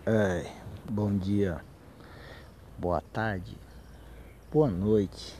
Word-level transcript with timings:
Ai, 0.00 0.50
bom 0.90 1.16
dia, 1.16 1.60
boa 2.78 3.00
tarde, 3.12 3.56
boa 4.50 4.68
noite. 4.68 5.38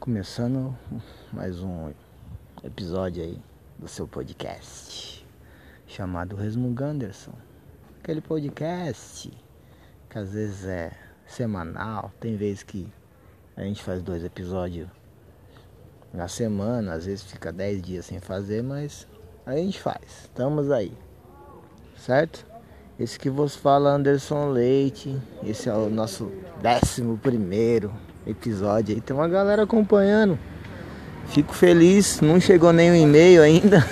Começando 0.00 0.76
mais 1.32 1.62
um 1.62 1.92
episódio 2.64 3.22
aí 3.22 3.40
do 3.78 3.86
seu 3.86 4.08
podcast 4.08 5.24
chamado 5.86 6.34
Resmungo 6.34 6.82
Anderson. 6.82 7.34
Aquele 8.00 8.20
podcast 8.20 9.30
que 10.10 10.18
às 10.18 10.32
vezes 10.32 10.64
é 10.64 10.92
semanal, 11.26 12.10
tem 12.18 12.34
vezes 12.34 12.64
que 12.64 12.92
a 13.56 13.62
gente 13.62 13.82
faz 13.82 14.02
dois 14.02 14.24
episódios 14.24 14.88
na 16.12 16.26
semana, 16.26 16.94
às 16.94 17.06
vezes 17.06 17.22
fica 17.24 17.52
dez 17.52 17.80
dias 17.80 18.06
sem 18.06 18.18
fazer, 18.18 18.62
mas 18.62 19.06
a 19.46 19.54
gente 19.54 19.80
faz. 19.80 20.22
Estamos 20.22 20.70
aí. 20.72 20.96
Certo? 21.96 22.51
Esse 23.02 23.18
que 23.18 23.28
vos 23.28 23.56
fala 23.56 23.90
Anderson 23.90 24.50
Leite. 24.50 25.20
Esse 25.44 25.68
é 25.68 25.74
o 25.74 25.90
nosso 25.90 26.30
décimo 26.62 27.18
primeiro 27.18 27.92
episódio 28.24 28.94
aí. 28.94 29.00
Tem 29.00 29.16
uma 29.16 29.26
galera 29.26 29.64
acompanhando. 29.64 30.38
Fico 31.26 31.52
feliz, 31.52 32.20
não 32.20 32.38
chegou 32.38 32.72
nenhum 32.72 32.94
e-mail 32.94 33.42
ainda. 33.42 33.84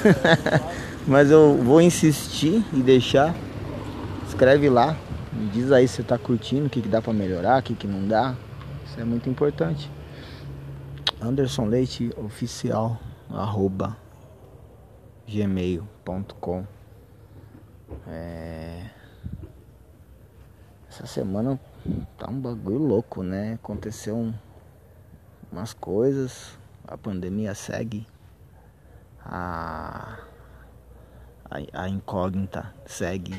Mas 1.09 1.28
eu 1.28 1.56
vou 1.56 1.80
insistir 1.80 2.65
e 2.73 2.80
deixar. 2.80 3.34
Escreve 4.28 4.70
lá. 4.70 4.96
Me 5.32 5.48
diz 5.48 5.73
aí 5.73 5.88
se 5.88 5.96
você 5.96 6.02
tá 6.04 6.16
curtindo, 6.16 6.66
o 6.66 6.70
que, 6.70 6.80
que 6.80 6.88
dá 6.88 7.02
para 7.02 7.12
melhorar, 7.12 7.59
o 7.59 7.65
que, 7.65 7.74
que 7.74 7.88
não 7.88 8.06
dá. 8.06 8.37
Isso 8.87 9.01
é 9.01 9.04
muito 9.04 9.29
importante. 9.29 9.90
Anderson 11.20 11.65
Leite 11.65 12.12
Oficial 12.16 12.96
arroba 13.29 13.96
gmail.com 15.27 16.65
é... 18.06 18.99
Essa 21.02 21.14
semana 21.14 21.59
tá 22.18 22.28
um 22.28 22.38
bagulho 22.38 22.76
louco, 22.76 23.23
né? 23.23 23.54
Aconteceu 23.54 24.15
um... 24.15 24.34
umas 25.51 25.73
coisas, 25.73 26.59
a 26.87 26.95
pandemia 26.98 27.54
segue, 27.54 28.06
a... 29.24 30.18
a, 31.51 31.84
a 31.84 31.88
incógnita 31.88 32.74
segue, 32.84 33.34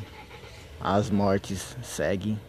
as 0.80 1.12
mortes 1.12 1.78
seguem. 1.84 2.40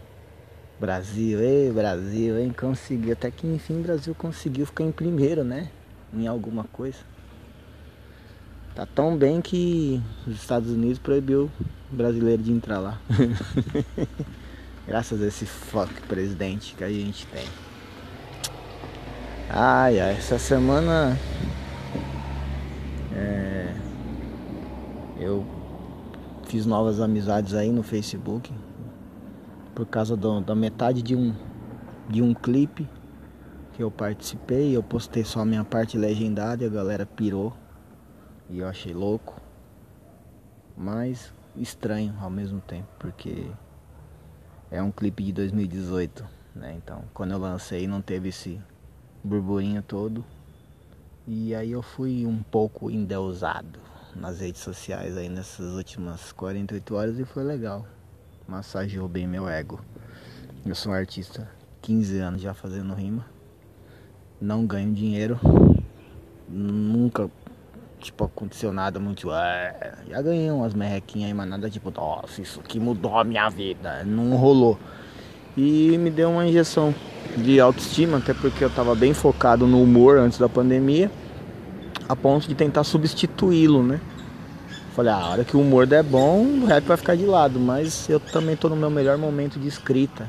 Brasil, 0.80 1.40
ei 1.40 1.70
Brasil, 1.70 2.38
hein? 2.38 2.50
Conseguiu, 2.50 3.12
até 3.12 3.30
que 3.30 3.46
enfim 3.46 3.80
o 3.80 3.83
Brasil 3.83 4.14
conseguiu 4.14 4.64
ficar 4.64 4.84
em 4.84 4.92
primeiro, 4.92 5.44
né? 5.44 5.70
Em 6.10 6.27
alguma 6.27 6.64
coisa. 6.64 7.00
Tá 8.74 8.86
tão 8.86 9.14
bem 9.14 9.42
que 9.42 10.02
os 10.27 10.36
Estados 10.36 10.70
Unidos 10.70 10.98
proibiu 10.98 11.50
brasileiro 11.90 12.42
de 12.42 12.50
entrar 12.50 12.78
lá. 12.78 12.98
Graças 14.86 15.22
a 15.22 15.27
esse 15.27 15.47
fuck 15.47 15.92
presidente 16.02 16.75
que 16.75 16.83
a 16.83 16.88
gente 16.88 17.27
tem. 17.27 17.44
Ai, 19.48 20.00
ai, 20.00 20.16
essa 20.16 20.39
semana 20.39 21.16
é, 23.14 23.74
eu 25.19 25.47
fiz 26.47 26.66
novas 26.66 27.00
amizades 27.00 27.55
aí 27.55 27.70
no 27.70 27.83
Facebook 27.83 28.52
por 29.74 29.86
causa 29.86 30.16
do, 30.16 30.41
da 30.41 30.55
metade 30.55 31.02
de 31.02 31.14
um 31.14 31.34
de 32.08 32.20
um 32.20 32.34
clipe 32.34 32.89
que 33.72 33.83
eu 33.83 33.91
participei, 33.91 34.77
eu 34.77 34.83
postei 34.83 35.24
só 35.24 35.41
a 35.41 35.44
minha 35.44 35.64
parte 35.64 35.96
legendada 35.96 36.62
e 36.62 36.67
a 36.67 36.70
galera 36.70 37.06
pirou. 37.06 37.52
E 38.50 38.58
eu 38.58 38.69
achei 38.69 38.92
louco. 38.92 39.41
Mas 40.77 41.33
estranho 41.56 42.14
ao 42.20 42.30
mesmo 42.30 42.61
tempo, 42.61 42.89
porque 42.98 43.46
é 44.72 44.82
um 44.82 44.90
clipe 44.90 45.22
de 45.22 45.34
2018, 45.34 46.24
né? 46.56 46.74
Então, 46.78 47.04
quando 47.12 47.32
eu 47.32 47.38
lancei 47.38 47.86
não 47.86 48.00
teve 48.00 48.30
esse 48.30 48.58
burburinho 49.22 49.82
todo. 49.82 50.24
E 51.28 51.55
aí 51.55 51.70
eu 51.70 51.83
fui 51.83 52.24
um 52.27 52.42
pouco 52.42 52.90
endeusado 52.90 53.78
nas 54.16 54.40
redes 54.40 54.62
sociais 54.62 55.16
aí 55.16 55.28
nessas 55.28 55.74
últimas 55.74 56.32
48 56.32 56.94
horas 56.94 57.18
e 57.18 57.24
foi 57.27 57.44
legal. 57.44 57.86
Massageou 58.48 59.06
bem 59.06 59.27
meu 59.27 59.46
ego. 59.46 59.78
Eu 60.64 60.74
sou 60.74 60.92
um 60.92 60.94
artista, 60.94 61.46
15 61.82 62.18
anos 62.18 62.40
já 62.40 62.55
fazendo 62.55 62.94
rima. 62.94 63.27
Não 64.40 64.66
ganho 64.66 64.92
dinheiro. 64.94 65.38
Nunca 66.48 67.30
tipo, 68.02 68.24
aconteceu 68.24 68.73
nada 68.73 68.98
muito. 68.98 69.33
É, 69.33 69.95
já 70.08 70.20
ganhei 70.20 70.51
umas 70.51 70.74
merrequinhas 70.74 71.29
aí, 71.29 71.35
mas 71.35 71.48
nada 71.48 71.70
tipo, 71.70 71.90
nossa, 71.90 72.42
isso 72.42 72.61
aqui 72.61 72.79
mudou 72.79 73.17
a 73.17 73.24
minha 73.24 73.48
vida. 73.48 74.05
Não 74.05 74.36
rolou. 74.36 74.79
E 75.57 75.96
me 75.98 76.11
deu 76.11 76.30
uma 76.30 76.46
injeção 76.46 76.95
de 77.36 77.61
autoestima, 77.61 78.18
até 78.18 78.35
porque 78.35 78.64
eu 78.64 78.70
tava 78.70 78.95
bem 78.95 79.14
focado 79.14 79.67
no 79.67 79.83
humor 79.83 80.18
antes 80.18 80.39
da 80.39 80.48
pandemia, 80.48 81.11
a 82.08 82.17
ponto 82.17 82.48
de 82.48 82.55
tentar 82.55 82.85
substituí-lo, 82.85 83.83
né? 83.83 84.01
Falei, 84.95 85.12
ah, 85.12 85.17
a 85.17 85.29
hora 85.30 85.45
que 85.45 85.57
o 85.57 85.61
humor 85.61 85.86
der 85.86 86.02
bom, 86.02 86.45
o 86.45 86.67
rap 86.67 86.85
vai 86.85 86.96
ficar 86.96 87.17
de 87.17 87.24
lado, 87.24 87.58
mas 87.58 88.08
eu 88.08 88.20
também 88.20 88.57
tô 88.57 88.68
no 88.68 88.77
meu 88.77 88.91
melhor 88.91 89.17
momento 89.17 89.58
de 89.58 89.67
escrita. 89.67 90.29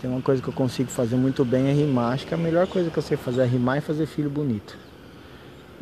Tem 0.00 0.10
uma 0.10 0.20
coisa 0.20 0.42
que 0.42 0.48
eu 0.48 0.52
consigo 0.52 0.90
fazer 0.90 1.16
muito 1.16 1.44
bem 1.44 1.68
é 1.68 1.72
rimar. 1.72 2.14
Acho 2.14 2.26
que 2.26 2.34
a 2.34 2.38
melhor 2.38 2.66
coisa 2.66 2.90
que 2.90 2.98
eu 2.98 3.02
sei 3.02 3.16
fazer 3.16 3.42
é 3.42 3.46
rimar 3.46 3.78
e 3.78 3.80
fazer 3.80 4.06
filho 4.06 4.28
bonito. 4.28 4.76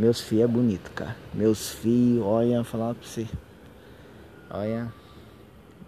Meus 0.00 0.18
filhos 0.18 0.44
é 0.44 0.46
bonito, 0.46 0.90
cara. 0.92 1.14
Meus 1.34 1.72
filhos, 1.72 2.24
olha, 2.24 2.64
falar 2.64 2.94
pra 2.94 3.06
você. 3.06 3.28
Olha, 4.48 4.90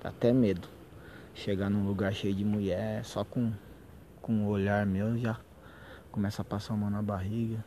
dá 0.03 0.11
até 0.11 0.35
medo. 0.35 0.69
Chegar 1.35 1.71
num 1.71 1.87
lugar 1.87 2.13
cheio 2.13 2.35
de 2.35 2.45
mulher, 2.45 3.03
só 3.07 3.25
com, 3.25 3.51
com 4.21 4.45
o 4.45 4.49
olhar 4.49 4.85
meu 4.85 5.17
já 5.17 5.41
começa 6.11 6.43
a 6.43 6.45
passar 6.45 6.75
uma 6.75 6.91
na 6.91 7.01
barriga. 7.01 7.65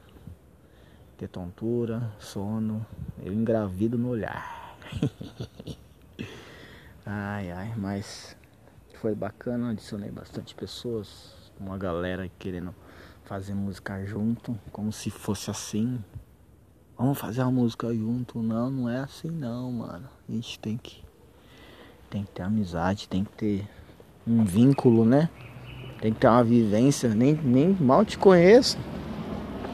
Ter 1.17 1.27
tontura, 1.29 2.13
sono. 2.19 2.85
Eu 3.23 3.33
engravido 3.33 3.97
no 3.97 4.09
olhar. 4.09 4.77
ai, 7.03 7.51
ai, 7.53 7.73
mas 7.75 8.37
foi 9.01 9.15
bacana, 9.15 9.71
adicionei 9.71 10.11
bastante 10.11 10.53
pessoas. 10.53 11.51
Uma 11.59 11.75
galera 11.75 12.29
querendo 12.37 12.71
fazer 13.23 13.55
música 13.55 14.05
junto, 14.05 14.55
como 14.71 14.91
se 14.91 15.09
fosse 15.09 15.49
assim, 15.49 15.99
Vamos 16.97 17.17
fazer 17.17 17.41
uma 17.41 17.51
música 17.51 17.93
junto. 17.93 18.41
Não, 18.41 18.69
não 18.69 18.89
é 18.89 18.99
assim 18.99 19.29
não, 19.29 19.71
mano. 19.71 20.07
A 20.27 20.31
gente 20.31 20.57
tem 20.59 20.77
que. 20.77 21.03
Tem 22.09 22.23
que 22.23 22.31
ter 22.31 22.43
amizade, 22.43 23.09
tem 23.09 23.25
que 23.25 23.31
ter 23.31 23.67
um 24.25 24.45
vínculo, 24.45 25.03
né? 25.03 25.29
Tem 25.99 26.13
que 26.13 26.19
ter 26.19 26.27
uma 26.27 26.43
vivência. 26.43 27.09
Nem, 27.09 27.33
nem 27.33 27.73
mal 27.73 28.05
te 28.05 28.17
conheço. 28.17 28.77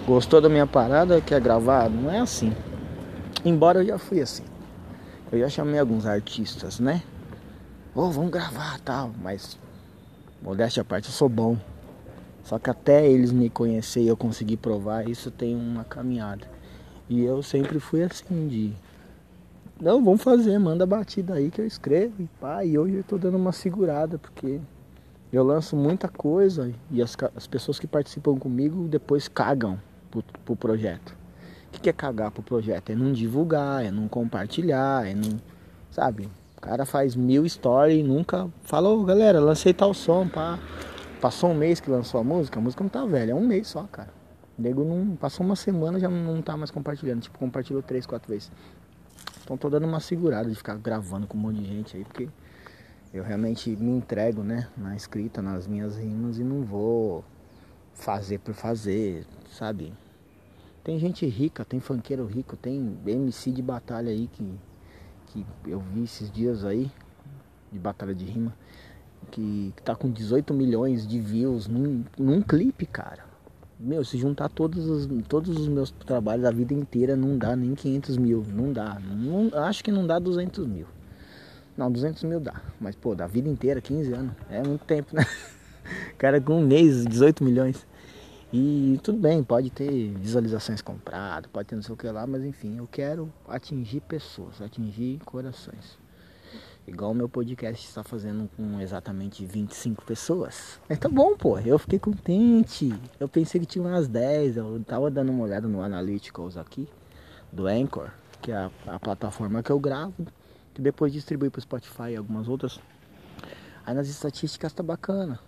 Gostou 0.08 0.42
da 0.42 0.50
minha 0.50 0.66
parada? 0.66 1.22
Quer 1.22 1.40
gravar? 1.40 1.90
Não 1.90 2.10
é 2.10 2.20
assim. 2.20 2.56
Embora 3.46 3.80
eu 3.82 3.86
já 3.86 4.00
fui 4.00 4.20
assim. 4.20 4.44
Eu 5.32 5.40
já 5.40 5.48
chamei 5.48 5.80
alguns 5.80 6.08
artistas, 6.08 6.80
né? 6.80 7.04
Ô, 7.94 8.02
oh, 8.02 8.10
vamos 8.10 8.32
gravar 8.32 8.80
tal. 8.80 9.12
Mas, 9.22 9.60
modéstia 10.42 10.82
à 10.82 10.84
parte, 10.84 11.08
eu 11.08 11.14
sou 11.14 11.30
bom. 11.30 11.56
Só 12.44 12.58
que 12.58 12.70
até 12.70 13.08
eles 13.08 13.32
me 13.32 13.50
conhecer 13.50 14.02
e 14.02 14.08
eu 14.08 14.18
conseguir 14.18 14.58
provar, 14.58 15.08
isso 15.08 15.30
tem 15.30 15.56
uma 15.56 15.84
caminhada. 15.84 16.51
E 17.12 17.26
eu 17.26 17.44
sempre 17.44 17.78
fui 17.78 18.04
assim 18.04 18.48
de. 18.48 18.72
Não, 19.82 20.02
vamos 20.02 20.24
fazer, 20.24 20.58
manda 20.58 20.86
a 20.86 20.88
batida 20.88 21.34
aí 21.34 21.52
que 21.52 21.60
eu 21.60 21.68
escrevo 21.68 22.14
e 22.20 22.30
pá. 22.40 22.64
E 22.64 22.78
hoje 22.78 22.96
eu 22.96 23.04
tô 23.04 23.18
dando 23.18 23.36
uma 23.36 23.52
segurada, 23.52 24.18
porque 24.18 24.62
eu 25.30 25.44
lanço 25.44 25.76
muita 25.76 26.08
coisa 26.08 26.72
e 26.90 27.02
as, 27.02 27.18
as 27.36 27.46
pessoas 27.46 27.78
que 27.78 27.86
participam 27.86 28.38
comigo 28.38 28.88
depois 28.88 29.28
cagam 29.28 29.78
pro, 30.10 30.24
pro 30.46 30.56
projeto. 30.56 31.14
O 31.68 31.72
que, 31.74 31.82
que 31.82 31.90
é 31.90 31.94
cagar 31.94 32.32
pro 32.32 32.42
projeto? 32.42 32.92
É 32.92 32.96
não 32.96 33.12
divulgar, 33.12 33.84
é 33.84 33.92
não 33.92 34.08
compartilhar, 34.08 35.06
é 35.06 35.14
não. 35.14 35.38
Sabe? 35.92 36.30
O 36.56 36.62
cara 36.62 36.86
faz 36.86 37.14
mil 37.14 37.48
stories 37.50 38.00
e 38.00 38.04
nunca 38.04 38.48
falou, 38.64 39.04
galera, 39.04 39.42
lancei 39.42 39.74
tal 39.74 39.94
som, 39.94 40.30
pá. 40.30 40.58
Passou 41.20 41.50
um 41.50 41.56
mês 41.56 41.82
que 41.82 41.92
lançou 41.92 42.22
a 42.22 42.24
música, 42.24 42.58
a 42.58 42.64
música 42.64 42.82
não 42.82 42.90
tá 42.90 43.06
velha, 43.06 43.34
é 43.34 43.36
um 43.36 43.46
mês 43.46 43.68
só, 43.68 43.84
cara. 43.92 44.21
Nego 44.62 44.84
não 44.84 45.16
passou 45.16 45.46
uma 45.46 45.56
semana 45.56 46.00
já 46.00 46.08
não 46.08 46.42
tá 46.42 46.56
mais 46.56 46.70
compartilhando. 46.70 47.22
Tipo, 47.22 47.40
compartilhou 47.40 47.82
três, 47.82 48.06
quatro 48.06 48.32
vezes. 48.32 48.52
Então 49.44 49.58
tô 49.58 49.70
dando 49.70 49.88
uma 49.88 50.00
segurada 50.00 50.48
de 50.50 50.56
ficar 50.56 50.78
gravando 50.78 51.26
com 51.28 51.38
um 51.38 51.42
monte 51.42 51.58
de 51.58 51.66
gente 51.66 51.98
aí, 51.98 52.06
porque 52.06 52.30
eu 53.14 53.24
realmente 53.24 53.70
me 53.72 53.92
entrego, 53.92 54.44
né, 54.44 54.70
na 54.78 54.96
escrita, 54.96 55.42
nas 55.42 55.68
minhas 55.68 55.98
rimas 55.98 56.38
e 56.38 56.44
não 56.44 56.64
vou 56.64 57.26
fazer 57.94 58.40
por 58.40 58.54
fazer, 58.54 59.26
sabe? 59.50 59.94
Tem 60.84 60.98
gente 60.98 61.26
rica, 61.26 61.66
tem 61.66 61.80
funkeiro 61.80 62.26
rico, 62.26 62.56
tem 62.56 62.98
MC 63.06 63.52
de 63.52 63.62
batalha 63.62 64.12
aí 64.12 64.28
que, 64.28 64.60
que 65.28 65.46
eu 65.66 65.80
vi 65.80 66.04
esses 66.04 66.32
dias 66.32 66.64
aí, 66.64 66.90
de 67.72 67.78
batalha 67.78 68.16
de 68.16 68.26
rima, 68.26 68.56
que, 69.30 69.74
que 69.76 69.84
tá 69.84 69.96
com 69.96 70.10
18 70.10 70.54
milhões 70.54 71.06
de 71.06 71.20
views 71.20 71.68
num, 71.68 72.04
num 72.18 72.42
clipe, 72.42 72.86
cara. 72.86 73.31
Meu, 73.84 74.06
se 74.06 74.16
juntar 74.16 74.48
todos 74.48 74.88
os, 74.88 75.10
todos 75.28 75.58
os 75.58 75.68
meus 75.68 75.90
trabalhos 75.90 76.46
a 76.46 76.52
vida 76.52 76.72
inteira 76.72 77.16
não 77.16 77.36
dá 77.36 77.56
nem 77.56 77.74
500 77.74 78.16
mil. 78.16 78.46
Não 78.48 78.72
dá. 78.72 79.00
Não, 79.00 79.50
acho 79.64 79.84
que 79.84 79.92
não 79.92 80.06
dá 80.06 80.20
200 80.20 80.68
mil. 80.68 80.86
Não, 81.76 81.92
200 81.92 82.24
mil 82.26 82.40
dá. 82.40 82.62
Mas, 82.80 82.96
pô, 82.96 83.16
da 83.16 83.26
vida 83.26 83.50
inteira, 83.50 83.82
15 83.82 84.14
anos. 84.14 84.34
É 84.52 84.62
muito 84.62 84.86
tempo, 84.86 85.16
né? 85.16 85.26
cara 86.20 86.40
com 86.40 86.62
um 86.62 86.68
mês, 86.68 87.04
18 87.06 87.44
milhões. 87.44 87.88
E 88.54 89.00
tudo 89.02 89.18
bem, 89.18 89.44
pode 89.44 89.72
ter 89.72 90.14
visualizações 90.14 90.82
compradas, 90.82 91.50
pode 91.52 91.70
ter 91.70 91.76
não 91.76 91.82
sei 91.82 91.94
o 91.96 91.98
que 91.98 92.08
lá, 92.08 92.28
mas 92.28 92.44
enfim, 92.44 92.78
eu 92.78 92.88
quero 92.92 93.34
atingir 93.48 94.02
pessoas, 94.02 94.62
atingir 94.62 95.20
corações. 95.26 95.98
Igual 96.88 97.12
o 97.12 97.16
meu 97.16 97.30
podcast 97.30 97.88
está 97.88 98.04
fazendo 98.04 98.50
com 98.58 98.82
exatamente 98.82 99.46
25 99.46 100.04
pessoas. 100.04 100.80
Mas 100.90 100.98
tá 100.98 101.08
bom, 101.08 101.38
pô. 101.38 101.60
Eu 101.60 101.78
fiquei 101.78 102.00
contente. 102.00 102.92
Eu 103.20 103.30
pensei 103.30 103.62
que 103.62 103.68
tinha 103.68 103.86
umas 103.86 104.08
10. 104.08 104.58
Eu 104.58 104.84
tava 104.86 105.12
dando 105.12 105.32
uma 105.32 105.44
olhada 105.44 105.68
no 105.68 105.82
Analytics 105.82 106.58
aqui, 106.58 106.88
do 107.52 107.68
Anchor, 107.68 108.10
que 108.42 108.52
é 108.52 108.56
a, 108.56 108.72
a 108.88 109.00
plataforma 109.00 109.62
que 109.62 109.72
eu 109.72 109.80
gravo, 109.80 110.26
que 110.74 110.82
depois 110.82 111.14
distribui 111.14 111.50
para 111.52 111.60
o 111.60 111.62
Spotify 111.62 112.12
e 112.12 112.16
algumas 112.16 112.50
outras. 112.50 112.80
Aí 113.86 113.94
nas 113.94 114.08
estatísticas 114.08 114.74
tá 114.74 114.82
bacana. 114.82 115.40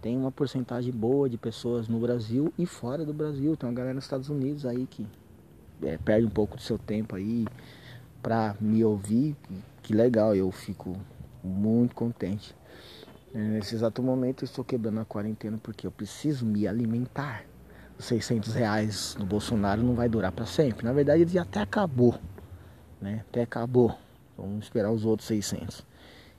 Tem 0.00 0.16
uma 0.16 0.32
porcentagem 0.32 0.92
boa 0.92 1.28
de 1.28 1.36
pessoas 1.36 1.88
no 1.88 1.98
Brasil 1.98 2.52
e 2.56 2.64
fora 2.64 3.04
do 3.04 3.12
Brasil. 3.12 3.56
Tem 3.56 3.68
uma 3.68 3.74
galera 3.74 3.94
nos 3.94 4.04
Estados 4.04 4.28
Unidos 4.28 4.64
aí 4.64 4.86
que 4.86 5.06
é, 5.82 5.98
perde 5.98 6.26
um 6.26 6.30
pouco 6.30 6.56
do 6.56 6.62
seu 6.62 6.78
tempo 6.78 7.16
aí 7.16 7.44
pra 8.22 8.54
me 8.60 8.84
ouvir. 8.84 9.36
Que 9.90 9.96
legal, 9.96 10.36
eu 10.36 10.48
fico 10.52 10.96
muito 11.42 11.96
contente. 11.96 12.54
É, 13.34 13.38
nesse 13.38 13.74
exato 13.74 14.00
momento 14.00 14.44
eu 14.44 14.46
estou 14.46 14.64
quebrando 14.64 15.00
a 15.00 15.04
quarentena 15.04 15.58
porque 15.60 15.84
eu 15.84 15.90
preciso 15.90 16.46
me 16.46 16.68
alimentar. 16.68 17.42
Os 17.98 18.04
600 18.04 18.54
reais 18.54 19.16
do 19.18 19.26
Bolsonaro 19.26 19.82
não 19.82 19.96
vai 19.96 20.08
durar 20.08 20.30
para 20.30 20.46
sempre. 20.46 20.84
Na 20.84 20.92
verdade 20.92 21.22
ele 21.22 21.38
até 21.40 21.58
acabou, 21.58 22.14
né? 23.00 23.24
Até 23.28 23.42
acabou. 23.42 23.98
Vamos 24.38 24.66
esperar 24.66 24.92
os 24.92 25.04
outros 25.04 25.26
600. 25.26 25.84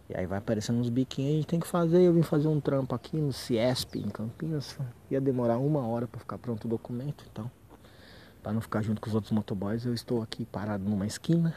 E 0.09 0.15
aí 0.15 0.25
vai 0.25 0.37
aparecendo 0.37 0.79
uns 0.79 0.87
biquinhos, 0.87 1.33
a 1.33 1.35
gente 1.35 1.47
tem 1.47 1.59
que 1.59 1.67
fazer. 1.67 2.03
Eu 2.03 2.13
vim 2.13 2.23
fazer 2.23 2.47
um 2.47 2.61
trampo 2.61 2.95
aqui 2.95 3.17
no 3.17 3.33
Ciesp, 3.33 3.95
em 3.95 4.07
Campinas. 4.07 4.79
Ia 5.09 5.19
demorar 5.19 5.57
uma 5.57 5.85
hora 5.85 6.07
para 6.07 6.21
ficar 6.21 6.37
pronto 6.37 6.63
o 6.63 6.69
documento, 6.69 7.25
então. 7.29 7.51
Para 8.41 8.53
não 8.53 8.61
ficar 8.61 8.81
junto 8.81 9.01
com 9.01 9.09
os 9.09 9.13
outros 9.13 9.33
motoboys, 9.33 9.85
eu 9.85 9.93
estou 9.93 10.21
aqui 10.21 10.45
parado 10.45 10.85
numa 10.85 11.05
esquina, 11.05 11.53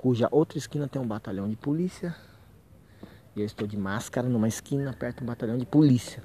cuja 0.00 0.28
outra 0.30 0.56
esquina 0.56 0.88
tem 0.88 1.00
um 1.00 1.06
batalhão 1.06 1.46
de 1.46 1.56
polícia. 1.56 2.16
E 3.36 3.40
eu 3.40 3.44
estou 3.44 3.66
de 3.66 3.76
máscara 3.76 4.26
numa 4.26 4.48
esquina 4.48 4.94
perto 4.94 5.18
do 5.18 5.26
batalhão 5.26 5.58
de 5.58 5.66
polícia. 5.66 6.22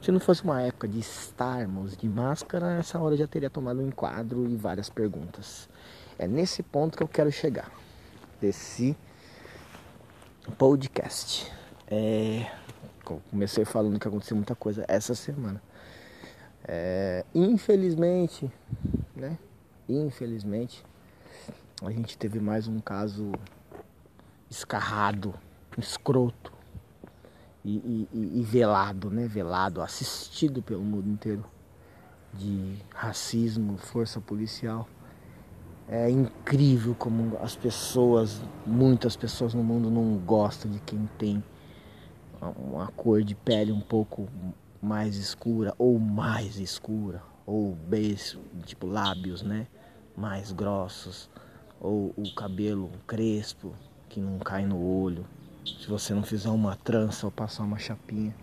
Se 0.00 0.12
não 0.12 0.20
fosse 0.20 0.44
uma 0.44 0.62
época 0.62 0.86
de 0.86 1.00
estarmos 1.00 1.96
de 1.96 2.08
máscara, 2.08 2.74
essa 2.78 3.00
hora 3.00 3.16
já 3.16 3.26
teria 3.26 3.50
tomado 3.50 3.80
um 3.80 3.88
enquadro 3.88 4.48
e 4.48 4.54
várias 4.54 4.88
perguntas. 4.88 5.68
É 6.16 6.28
nesse 6.28 6.62
ponto 6.62 6.96
que 6.96 7.02
eu 7.02 7.08
quero 7.08 7.32
chegar. 7.32 7.72
Desse 8.40 8.96
podcast. 10.56 11.50
É, 11.88 12.48
comecei 13.28 13.64
falando 13.64 13.98
que 13.98 14.06
aconteceu 14.06 14.36
muita 14.36 14.54
coisa 14.54 14.84
essa 14.86 15.16
semana. 15.16 15.60
É, 16.62 17.24
infelizmente, 17.34 18.48
né? 19.16 19.36
Infelizmente, 19.88 20.84
a 21.86 21.90
gente 21.90 22.18
teve 22.18 22.38
mais 22.40 22.68
um 22.68 22.78
caso 22.78 23.32
escarrado, 24.50 25.34
escroto 25.78 26.52
e, 27.64 28.06
e, 28.12 28.40
e 28.40 28.42
velado, 28.42 29.10
né? 29.10 29.26
Velado, 29.26 29.80
assistido 29.80 30.60
pelo 30.60 30.82
mundo 30.82 31.08
inteiro 31.08 31.44
de 32.34 32.76
racismo, 32.94 33.78
força 33.78 34.20
policial. 34.20 34.86
É 35.88 36.10
incrível 36.10 36.94
como 36.94 37.38
as 37.38 37.56
pessoas, 37.56 38.42
muitas 38.66 39.16
pessoas 39.16 39.54
no 39.54 39.64
mundo 39.64 39.90
não 39.90 40.18
gostam 40.18 40.70
de 40.70 40.78
quem 40.80 41.08
tem 41.18 41.42
uma 42.56 42.88
cor 42.88 43.22
de 43.22 43.34
pele 43.34 43.72
um 43.72 43.80
pouco 43.80 44.28
mais 44.82 45.16
escura 45.16 45.74
ou 45.78 45.98
mais 45.98 46.58
escura 46.58 47.22
ou 47.46 47.74
beijo, 47.74 48.38
tipo 48.64 48.86
lábios, 48.86 49.42
né, 49.42 49.66
mais 50.16 50.52
grossos 50.52 51.28
ou 51.80 52.12
o 52.16 52.34
cabelo 52.34 52.90
crespo 53.06 53.74
que 54.08 54.20
não 54.20 54.38
cai 54.38 54.66
no 54.66 54.78
olho. 54.78 55.24
Se 55.64 55.88
você 55.88 56.12
não 56.12 56.22
fizer 56.22 56.50
uma 56.50 56.76
trança 56.76 57.26
ou 57.26 57.32
passar 57.32 57.62
uma 57.62 57.78
chapinha. 57.78 58.34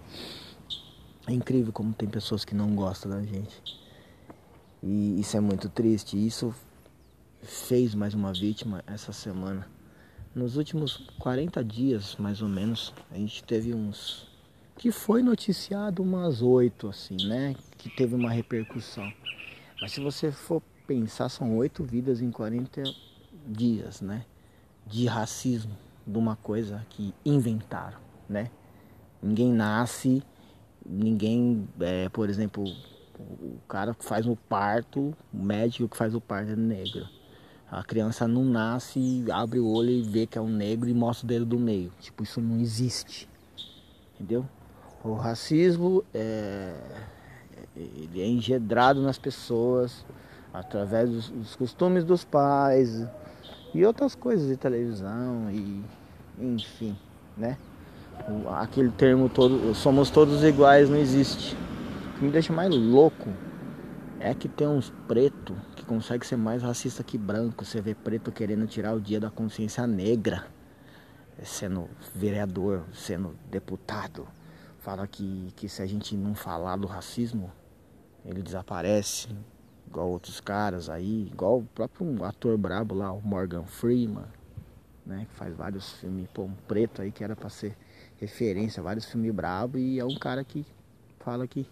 É 1.27 1.33
incrível 1.33 1.71
como 1.71 1.93
tem 1.93 2.09
pessoas 2.09 2.43
que 2.43 2.55
não 2.55 2.73
gostam 2.75 3.11
da 3.11 3.21
gente. 3.21 3.61
E 4.81 5.19
isso 5.19 5.37
é 5.37 5.39
muito 5.39 5.69
triste. 5.69 6.17
Isso 6.17 6.53
fez 7.43 7.93
mais 7.93 8.13
uma 8.13 8.33
vítima 8.33 8.83
essa 8.87 9.11
semana. 9.11 9.67
Nos 10.33 10.55
últimos 10.55 10.97
40 11.19 11.63
dias, 11.63 12.15
mais 12.17 12.41
ou 12.41 12.47
menos, 12.47 12.93
a 13.11 13.15
gente 13.15 13.43
teve 13.43 13.73
uns. 13.73 14.27
que 14.77 14.91
foi 14.91 15.23
noticiado 15.23 16.03
umas 16.03 16.41
oito, 16.41 16.87
assim, 16.87 17.17
né? 17.27 17.55
Que 17.77 17.89
teve 17.89 18.15
uma 18.15 18.31
repercussão. 18.31 19.11
Mas 19.81 19.91
se 19.91 19.99
você 19.99 20.31
for 20.31 20.61
pensar, 20.85 21.29
são 21.29 21.57
oito 21.57 21.83
vidas 21.83 22.21
em 22.21 22.31
40 22.31 22.83
dias, 23.47 24.01
né? 24.01 24.25
De 24.85 25.05
racismo, 25.05 25.75
de 26.05 26.17
uma 26.17 26.35
coisa 26.35 26.85
que 26.89 27.13
inventaram, 27.25 27.99
né? 28.29 28.49
Ninguém 29.21 29.51
nasce, 29.51 30.23
ninguém, 30.85 31.67
é, 31.79 32.09
por 32.09 32.29
exemplo, 32.29 32.63
o 33.19 33.57
cara 33.67 33.93
que 33.93 34.05
faz 34.05 34.27
o 34.27 34.35
parto, 34.35 35.15
o 35.33 35.37
médico 35.37 35.89
que 35.89 35.97
faz 35.97 36.13
o 36.13 36.21
parto 36.21 36.51
é 36.51 36.55
negro. 36.55 37.07
A 37.69 37.83
criança 37.83 38.27
não 38.27 38.45
nasce, 38.45 39.25
abre 39.31 39.59
o 39.59 39.67
olho 39.67 39.89
e 39.89 40.01
vê 40.01 40.25
que 40.25 40.37
é 40.37 40.41
um 40.41 40.47
negro 40.47 40.87
e 40.87 40.93
mostra 40.93 41.25
o 41.25 41.27
dedo 41.27 41.45
do 41.45 41.59
meio. 41.59 41.91
Tipo, 41.99 42.23
isso 42.23 42.39
não 42.39 42.59
existe. 42.59 43.27
Entendeu? 44.15 44.45
O 45.03 45.13
racismo 45.15 46.03
é, 46.13 46.73
ele 47.75 48.21
é 48.21 48.27
engedrado 48.27 49.01
nas 49.01 49.17
pessoas 49.17 50.05
através 50.53 51.09
dos, 51.09 51.29
dos 51.29 51.55
costumes 51.55 52.03
dos 52.03 52.23
pais 52.23 53.05
e 53.77 53.85
outras 53.85 54.15
coisas 54.15 54.47
de 54.47 54.57
televisão 54.57 55.51
e 55.51 55.83
enfim, 56.39 56.97
né? 57.37 57.59
Aquele 58.59 58.89
termo 58.89 59.29
todo, 59.29 59.75
somos 59.75 60.09
todos 60.09 60.43
iguais, 60.43 60.89
não 60.89 60.97
existe. 60.97 61.55
O 61.55 62.17
que 62.17 62.25
me 62.25 62.31
deixa 62.31 62.51
mais 62.51 62.75
louco 62.75 63.29
é 64.19 64.33
que 64.33 64.49
tem 64.49 64.67
uns 64.67 64.91
pretos 65.07 65.55
que 65.75 65.85
consegue 65.85 66.25
ser 66.25 66.37
mais 66.37 66.63
racista 66.63 67.03
que 67.03 67.19
branco. 67.19 67.63
Você 67.63 67.79
vê 67.79 67.93
preto 67.93 68.31
querendo 68.31 68.65
tirar 68.65 68.95
o 68.95 68.99
dia 68.99 69.19
da 69.19 69.29
consciência 69.29 69.85
negra, 69.85 70.47
sendo 71.43 71.87
vereador, 72.15 72.81
sendo 72.91 73.35
deputado. 73.51 74.27
Fala 74.79 75.05
que, 75.05 75.53
que 75.55 75.69
se 75.69 75.83
a 75.83 75.85
gente 75.85 76.17
não 76.17 76.33
falar 76.33 76.77
do 76.77 76.87
racismo, 76.87 77.51
ele 78.25 78.41
desaparece. 78.41 79.29
Igual 79.87 80.09
outros 80.09 80.39
caras 80.39 80.89
aí, 80.89 81.27
igual 81.31 81.59
o 81.59 81.63
próprio 81.63 82.23
ator 82.25 82.57
brabo 82.57 82.93
lá, 82.93 83.11
o 83.11 83.21
Morgan 83.21 83.63
Freeman, 83.63 84.25
né? 85.05 85.25
Que 85.29 85.35
faz 85.35 85.55
vários 85.55 85.93
filmes, 85.93 86.27
pô, 86.33 86.43
um 86.43 86.53
preto 86.67 87.01
aí 87.01 87.11
que 87.11 87.23
era 87.23 87.35
pra 87.35 87.49
ser 87.49 87.75
referência, 88.19 88.83
vários 88.83 89.05
filmes 89.05 89.33
brabo 89.33 89.77
e 89.77 89.99
é 89.99 90.05
um 90.05 90.15
cara 90.15 90.43
que 90.43 90.65
fala 91.19 91.47
que. 91.47 91.65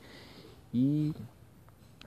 E 0.74 1.13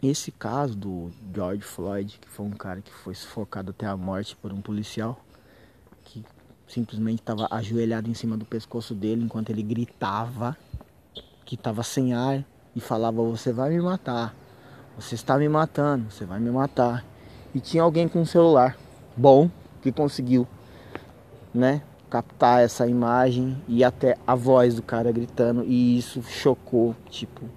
esse 0.03 0.31
caso 0.31 0.77
do 0.77 1.11
George 1.35 1.63
Floyd, 1.63 2.19
que 2.21 2.29
foi 2.29 2.47
um 2.47 2.51
cara 2.51 2.81
que 2.81 2.93
foi 2.93 3.15
sufocado 3.15 3.71
até 3.71 3.87
a 3.87 3.97
morte 3.97 4.37
por 4.37 4.53
um 4.53 4.61
policial, 4.61 5.21
que 6.05 6.25
simplesmente 6.67 7.21
estava 7.21 7.49
ajoelhado 7.51 8.09
em 8.09 8.15
cima 8.15 8.37
do 8.37 8.45
pescoço 8.45 8.95
dele 8.95 9.25
enquanto 9.25 9.51
ele 9.51 9.63
gritava 9.63 10.57
que 11.45 11.55
estava 11.55 11.83
sem 11.83 12.13
ar 12.13 12.45
e 12.77 12.81
falava: 12.81 13.23
Você 13.23 13.53
vai 13.53 13.71
me 13.71 13.81
matar, 13.81 14.35
você 14.99 15.15
está 15.15 15.39
me 15.39 15.49
matando, 15.49 16.11
você 16.11 16.25
vai 16.25 16.41
me 16.41 16.51
matar. 16.51 17.05
E 17.55 17.61
tinha 17.61 17.85
alguém 17.85 18.09
com 18.09 18.21
um 18.21 18.27
celular 18.27 18.77
bom 19.17 19.49
que 19.81 19.93
conseguiu, 19.93 20.47
né, 21.55 21.83
captar 22.11 22.63
essa 22.63 22.87
imagem 22.87 23.63
e 23.69 23.85
até 23.85 24.19
a 24.27 24.35
voz 24.35 24.75
do 24.75 24.83
cara 24.83 25.13
gritando 25.13 25.63
e 25.65 25.97
isso 25.99 26.21
chocou, 26.23 26.97
tipo, 27.09 27.49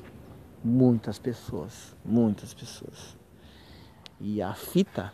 muitas 0.63 1.17
pessoas, 1.17 1.95
muitas 2.05 2.53
pessoas. 2.53 3.17
E 4.19 4.39
a 4.39 4.53
fita 4.53 5.12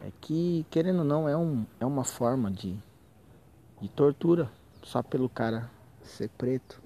é 0.00 0.12
que, 0.20 0.64
querendo 0.70 1.00
ou 1.00 1.04
não, 1.04 1.28
é, 1.28 1.36
um, 1.36 1.66
é 1.80 1.84
uma 1.84 2.04
forma 2.04 2.52
de, 2.52 2.76
de 3.80 3.88
tortura, 3.88 4.48
só 4.84 5.02
pelo 5.02 5.28
cara 5.28 5.68
ser 6.04 6.28
preto. 6.30 6.80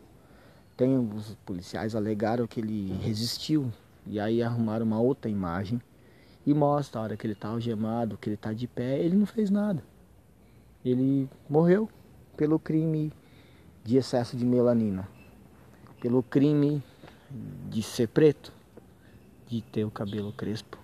Tem 0.78 0.96
os 0.96 1.36
policiais 1.44 1.94
alegaram 1.94 2.46
que 2.46 2.58
ele 2.58 2.98
resistiu 3.02 3.70
e 4.06 4.18
aí 4.18 4.42
arrumaram 4.42 4.84
uma 4.84 5.00
outra 5.00 5.30
imagem 5.30 5.80
e 6.44 6.52
mostra 6.52 7.00
a 7.00 7.04
hora 7.04 7.16
que 7.16 7.26
ele 7.26 7.34
tá 7.34 7.48
algemado, 7.48 8.18
que 8.18 8.28
ele 8.28 8.36
tá 8.36 8.52
de 8.52 8.66
pé, 8.66 8.98
ele 8.98 9.16
não 9.16 9.26
fez 9.26 9.50
nada. 9.50 9.82
Ele 10.84 11.28
morreu 11.48 11.88
pelo 12.36 12.58
crime 12.58 13.12
de 13.84 13.96
excesso 13.96 14.36
de 14.36 14.44
melanina, 14.44 15.08
pelo 16.00 16.22
crime 16.22 16.82
de 17.70 17.82
ser 17.82 18.08
preto, 18.08 18.52
de 19.46 19.62
ter 19.62 19.84
o 19.84 19.90
cabelo 19.90 20.32
crespo. 20.32 20.78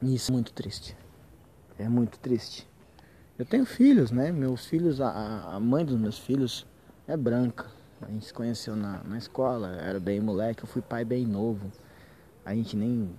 Isso 0.00 0.30
é 0.30 0.34
muito 0.34 0.52
triste. 0.52 0.96
É 1.78 1.88
muito 1.88 2.18
triste. 2.18 2.68
Eu 3.38 3.44
tenho 3.44 3.64
filhos, 3.64 4.10
né? 4.10 4.30
Meus 4.32 4.66
filhos, 4.66 5.00
a, 5.00 5.54
a 5.54 5.60
mãe 5.60 5.84
dos 5.84 5.98
meus 5.98 6.18
filhos 6.18 6.66
é 7.06 7.16
branca. 7.16 7.77
A 8.02 8.10
gente 8.10 8.26
se 8.26 8.32
conheceu 8.32 8.76
na, 8.76 9.02
na 9.04 9.18
escola, 9.18 9.76
era 9.76 9.98
bem 9.98 10.20
moleque, 10.20 10.62
eu 10.62 10.68
fui 10.68 10.82
pai 10.82 11.04
bem 11.04 11.26
novo. 11.26 11.70
A 12.44 12.54
gente 12.54 12.76
nem 12.76 13.10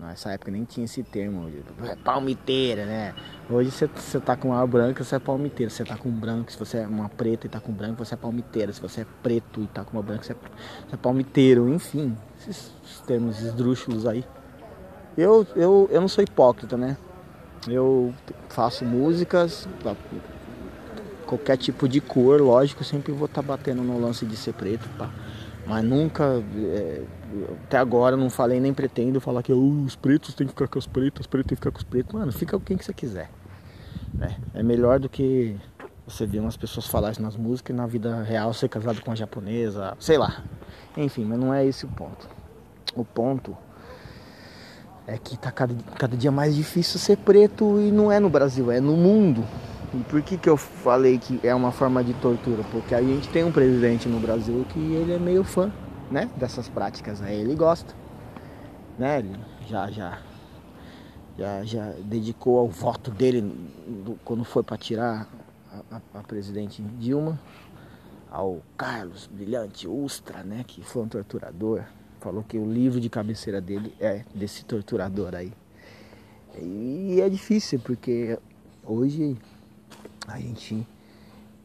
Nessa 0.00 0.32
época 0.32 0.50
nem 0.50 0.64
tinha 0.64 0.84
esse 0.86 1.02
termo, 1.02 1.50
é 1.84 1.94
palmiteira, 1.94 2.84
né? 2.86 3.14
Hoje 3.48 3.70
você, 3.70 3.86
tá 4.18 4.34
com 4.34 4.48
uma 4.48 4.66
branca, 4.66 5.04
você 5.04 5.16
é 5.16 5.18
palmiteira. 5.18 5.70
Você 5.70 5.84
tá 5.84 5.96
com 5.96 6.10
branco, 6.10 6.50
se 6.50 6.58
você 6.58 6.78
é 6.78 6.86
uma 6.86 7.08
preta 7.08 7.46
e 7.46 7.50
tá 7.50 7.60
com 7.60 7.70
branco, 7.70 8.04
você 8.04 8.14
é 8.14 8.16
palmiteira. 8.16 8.72
Se 8.72 8.80
você 8.80 9.02
é 9.02 9.06
preto 9.22 9.62
e 9.62 9.66
tá 9.66 9.84
com 9.84 9.96
uma 9.96 10.02
branca, 10.02 10.24
você 10.24 10.32
é, 10.32 10.36
você 10.88 10.94
é 10.94 10.96
palmiteiro. 10.96 11.68
Enfim, 11.68 12.16
esses 12.38 12.72
termos 13.06 13.40
esdrúxulos 13.40 14.06
aí. 14.06 14.24
Eu, 15.16 15.46
eu, 15.54 15.88
eu 15.92 16.00
não 16.00 16.08
sou 16.08 16.24
hipócrita, 16.24 16.76
né? 16.76 16.96
Eu 17.68 18.12
faço 18.48 18.84
músicas, 18.84 19.68
qualquer 21.36 21.56
tipo 21.56 21.88
de 21.88 22.00
cor, 22.00 22.40
lógico, 22.40 22.84
sempre 22.84 23.12
vou 23.12 23.26
estar 23.26 23.42
tá 23.42 23.48
batendo 23.48 23.82
no 23.82 24.00
lance 24.00 24.24
de 24.24 24.36
ser 24.36 24.54
preto, 24.54 24.88
pá. 24.96 25.10
Mas 25.66 25.82
nunca, 25.82 26.42
é, 26.56 27.02
até 27.64 27.78
agora, 27.78 28.16
não 28.16 28.28
falei 28.28 28.60
nem 28.60 28.74
pretendo 28.74 29.20
falar 29.20 29.42
que 29.42 29.52
os 29.52 29.96
pretos 29.96 30.34
têm 30.34 30.46
que 30.46 30.52
ficar 30.52 30.68
com 30.68 30.78
os 30.78 30.86
pretos, 30.86 31.20
os 31.22 31.26
pretos 31.26 31.48
têm 31.48 31.56
que 31.56 31.60
ficar 31.60 31.70
com 31.70 31.78
os 31.78 31.84
pretos. 31.84 32.14
Mano, 32.14 32.32
fica 32.32 32.58
com 32.58 32.64
quem 32.64 32.76
que 32.76 32.84
você 32.84 32.92
quiser. 32.92 33.30
Né? 34.12 34.36
É 34.52 34.62
melhor 34.62 35.00
do 35.00 35.08
que 35.08 35.56
você 36.06 36.26
ver 36.26 36.40
umas 36.40 36.56
pessoas 36.56 36.86
falarem 36.86 37.20
nas 37.20 37.34
músicas 37.34 37.74
e 37.74 37.76
na 37.76 37.86
vida 37.86 38.22
real 38.22 38.52
ser 38.52 38.68
casado 38.68 39.00
com 39.00 39.10
uma 39.10 39.16
japonesa, 39.16 39.96
sei 39.98 40.18
lá. 40.18 40.42
Enfim, 40.96 41.24
mas 41.24 41.38
não 41.38 41.52
é 41.52 41.64
esse 41.64 41.86
o 41.86 41.88
ponto. 41.88 42.28
O 42.94 43.04
ponto 43.04 43.56
é 45.06 45.16
que 45.16 45.36
tá 45.38 45.50
cada, 45.50 45.74
cada 45.98 46.16
dia 46.16 46.30
mais 46.30 46.54
difícil 46.54 47.00
ser 47.00 47.16
preto 47.16 47.80
e 47.80 47.90
não 47.90 48.12
é 48.12 48.20
no 48.20 48.28
Brasil, 48.28 48.70
é 48.70 48.80
no 48.80 48.96
mundo. 48.96 49.44
Por 50.02 50.22
que, 50.22 50.36
que 50.36 50.48
eu 50.48 50.56
falei 50.56 51.18
que 51.18 51.38
é 51.46 51.54
uma 51.54 51.70
forma 51.70 52.02
de 52.02 52.12
tortura? 52.14 52.64
Porque 52.72 52.94
a 52.94 53.02
gente 53.02 53.28
tem 53.28 53.44
um 53.44 53.52
presidente 53.52 54.08
no 54.08 54.18
Brasil 54.18 54.66
que 54.70 54.78
ele 54.78 55.12
é 55.12 55.18
meio 55.18 55.44
fã, 55.44 55.70
né? 56.10 56.28
Dessas 56.36 56.68
práticas 56.68 57.22
aí, 57.22 57.40
ele 57.40 57.54
gosta. 57.54 57.94
Né? 58.98 59.20
Ele 59.20 59.36
já, 59.68 59.90
já, 59.90 60.18
já, 61.38 61.64
já 61.64 61.92
dedicou 62.00 62.58
ao 62.58 62.68
voto 62.68 63.10
dele 63.10 63.54
quando 64.24 64.44
foi 64.44 64.62
para 64.62 64.76
tirar 64.76 65.28
a, 65.70 65.96
a, 65.96 66.20
a, 66.20 66.22
presidente 66.22 66.82
Dilma 66.82 67.38
ao 68.30 68.62
Carlos 68.76 69.28
Brilhante 69.32 69.86
Ustra, 69.86 70.42
né? 70.42 70.64
Que 70.66 70.82
foi 70.82 71.02
um 71.02 71.08
torturador. 71.08 71.82
Falou 72.20 72.42
que 72.42 72.58
o 72.58 72.70
livro 72.70 73.00
de 73.00 73.08
cabeceira 73.08 73.60
dele 73.60 73.94
é 74.00 74.24
desse 74.34 74.64
torturador 74.64 75.34
aí. 75.34 75.52
E 76.60 77.20
é 77.20 77.28
difícil 77.28 77.80
porque 77.80 78.38
hoje 78.84 79.36
a 80.26 80.38
gente, 80.38 80.86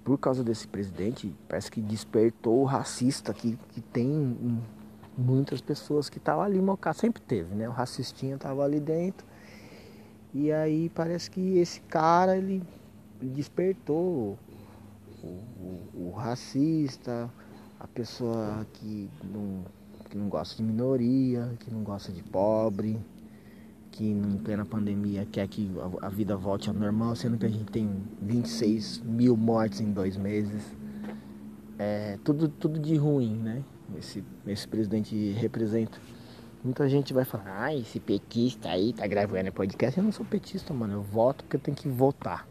por 0.03 0.17
causa 0.17 0.43
desse 0.43 0.67
presidente, 0.67 1.33
parece 1.47 1.71
que 1.71 1.81
despertou 1.81 2.61
o 2.61 2.65
racista 2.65 3.33
que, 3.33 3.57
que 3.69 3.81
tem 3.81 4.59
muitas 5.17 5.61
pessoas 5.61 6.09
que 6.09 6.17
estavam 6.17 6.43
ali 6.43 6.61
mocar, 6.61 6.93
sempre 6.93 7.21
teve, 7.21 7.53
né? 7.55 7.67
O 7.67 7.71
racistinha 7.71 8.35
estava 8.35 8.63
ali 8.63 8.79
dentro. 8.79 9.25
E 10.33 10.51
aí 10.51 10.89
parece 10.89 11.29
que 11.29 11.57
esse 11.57 11.81
cara 11.81 12.37
ele 12.37 12.61
despertou 13.21 14.37
o, 15.23 15.27
o, 15.27 15.89
o 15.95 16.13
racista, 16.15 17.29
a 17.79 17.87
pessoa 17.87 18.65
que 18.73 19.09
não, 19.23 19.63
que 20.09 20.17
não 20.17 20.29
gosta 20.29 20.55
de 20.55 20.63
minoria, 20.63 21.51
que 21.59 21.71
não 21.71 21.83
gosta 21.83 22.11
de 22.11 22.21
pobre, 22.23 22.99
que 23.91 24.05
em 24.05 24.38
plena 24.38 24.65
pandemia 24.65 25.25
quer 25.31 25.48
que 25.48 25.72
a 26.01 26.10
vida 26.10 26.36
volte 26.36 26.69
ao 26.69 26.75
normal, 26.75 27.15
sendo 27.15 27.38
que 27.38 27.46
a 27.46 27.50
gente 27.50 27.65
tem 27.65 27.89
26 28.22 29.01
mil 29.01 29.36
mortes 29.36 29.81
em 29.81 29.91
dois 29.91 30.17
meses. 30.17 30.75
É 31.77 32.17
tudo, 32.24 32.48
tudo 32.48 32.79
de 32.79 32.96
ruim, 32.96 33.36
né? 33.36 33.63
Esse, 33.98 34.24
esse 34.48 34.67
presidente 34.67 35.31
representa. 35.34 35.98
Muita 36.63 36.89
gente 36.89 37.13
vai 37.13 37.24
falar, 37.24 37.63
ah, 37.63 37.75
esse 37.75 38.00
petista 38.00 38.69
aí 38.69 38.91
tá 38.91 39.08
gravando 39.08 39.51
podcast. 39.51 39.98
Eu 39.98 40.03
não 40.03 40.12
sou 40.12 40.25
petista, 40.25 40.74
mano. 40.74 40.93
Eu 40.93 41.01
voto 41.01 41.43
porque 41.43 41.55
eu 41.55 41.62
tenho 41.62 41.77
que 41.77 41.88
votar. 41.88 42.48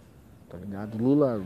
Tá 0.48 0.56
ligado? 0.56 0.96
Lula, 0.96 1.44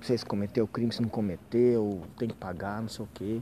sei 0.00 0.16
se 0.16 0.24
cometeu 0.24 0.66
crime, 0.66 0.92
se 0.92 1.02
não 1.02 1.08
cometeu, 1.08 2.00
tem 2.16 2.28
que 2.28 2.34
pagar, 2.34 2.80
não 2.80 2.88
sei 2.88 3.04
o 3.04 3.08
quê. 3.12 3.40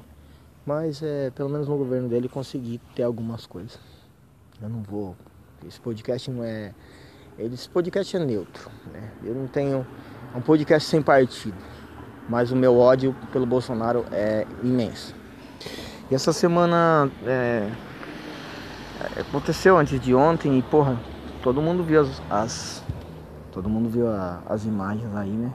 Mas 0.66 1.02
é, 1.02 1.30
pelo 1.30 1.48
menos 1.48 1.68
no 1.68 1.76
governo 1.78 2.08
dele 2.08 2.28
consegui 2.28 2.80
ter 2.94 3.02
algumas 3.02 3.46
coisas. 3.46 3.78
Eu 4.62 4.68
não 4.68 4.82
vou. 4.82 5.16
Esse 5.66 5.80
podcast 5.80 6.30
não 6.30 6.44
é. 6.44 6.74
Esse 7.38 7.68
podcast 7.68 8.14
é 8.14 8.20
neutro. 8.20 8.70
Né? 8.92 9.10
Eu 9.24 9.34
não 9.34 9.46
tenho. 9.46 9.86
É 10.34 10.36
um 10.36 10.42
podcast 10.42 10.86
sem 10.86 11.00
partido. 11.00 11.56
Mas 12.28 12.52
o 12.52 12.56
meu 12.56 12.78
ódio 12.78 13.16
pelo 13.32 13.46
Bolsonaro 13.46 14.04
é 14.12 14.46
imenso. 14.62 15.14
E 16.10 16.14
essa 16.14 16.32
semana 16.32 17.10
é, 17.24 17.70
aconteceu 19.18 19.78
antes 19.78 19.98
de 19.98 20.14
ontem 20.14 20.58
e 20.58 20.62
porra, 20.62 21.00
todo 21.42 21.62
mundo 21.62 21.82
viu 21.82 22.02
as, 22.02 22.22
as 22.30 22.84
todo 23.52 23.68
mundo 23.68 23.88
viu 23.88 24.08
a, 24.08 24.42
as 24.46 24.64
imagens 24.66 25.14
aí, 25.14 25.30
né? 25.30 25.54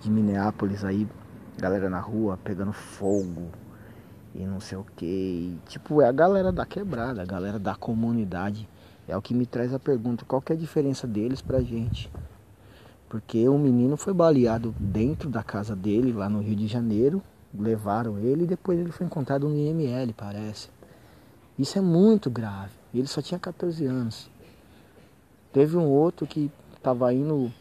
De 0.00 0.10
Minneapolis 0.10 0.82
aí, 0.82 1.06
galera 1.58 1.90
na 1.90 2.00
rua 2.00 2.38
pegando 2.42 2.72
fogo, 2.72 3.50
e 4.34 4.44
não 4.44 4.60
sei 4.60 4.78
o 4.78 4.84
que. 4.96 5.56
Tipo, 5.68 6.00
é 6.00 6.08
a 6.08 6.12
galera 6.12 6.52
da 6.52 6.64
quebrada, 6.64 7.22
a 7.22 7.24
galera 7.24 7.58
da 7.58 7.74
comunidade. 7.74 8.68
É 9.08 9.16
o 9.16 9.22
que 9.22 9.34
me 9.34 9.44
traz 9.44 9.74
a 9.74 9.78
pergunta, 9.78 10.24
qual 10.24 10.40
que 10.40 10.52
é 10.52 10.56
a 10.56 10.58
diferença 10.58 11.06
deles 11.06 11.42
pra 11.42 11.60
gente? 11.60 12.10
Porque 13.08 13.48
o 13.48 13.58
menino 13.58 13.96
foi 13.96 14.14
baleado 14.14 14.72
dentro 14.78 15.28
da 15.28 15.42
casa 15.42 15.74
dele, 15.74 16.12
lá 16.12 16.28
no 16.28 16.40
Rio 16.40 16.54
de 16.54 16.68
Janeiro, 16.68 17.20
levaram 17.52 18.18
ele 18.18 18.44
e 18.44 18.46
depois 18.46 18.78
ele 18.78 18.92
foi 18.92 19.06
encontrado 19.06 19.48
no 19.48 19.56
IML, 19.56 20.12
parece. 20.12 20.68
Isso 21.58 21.76
é 21.76 21.80
muito 21.80 22.30
grave. 22.30 22.72
Ele 22.94 23.08
só 23.08 23.20
tinha 23.20 23.38
14 23.38 23.84
anos. 23.84 24.30
Teve 25.52 25.76
um 25.76 25.88
outro 25.88 26.26
que 26.26 26.50
estava 26.76 27.12
indo 27.12 27.52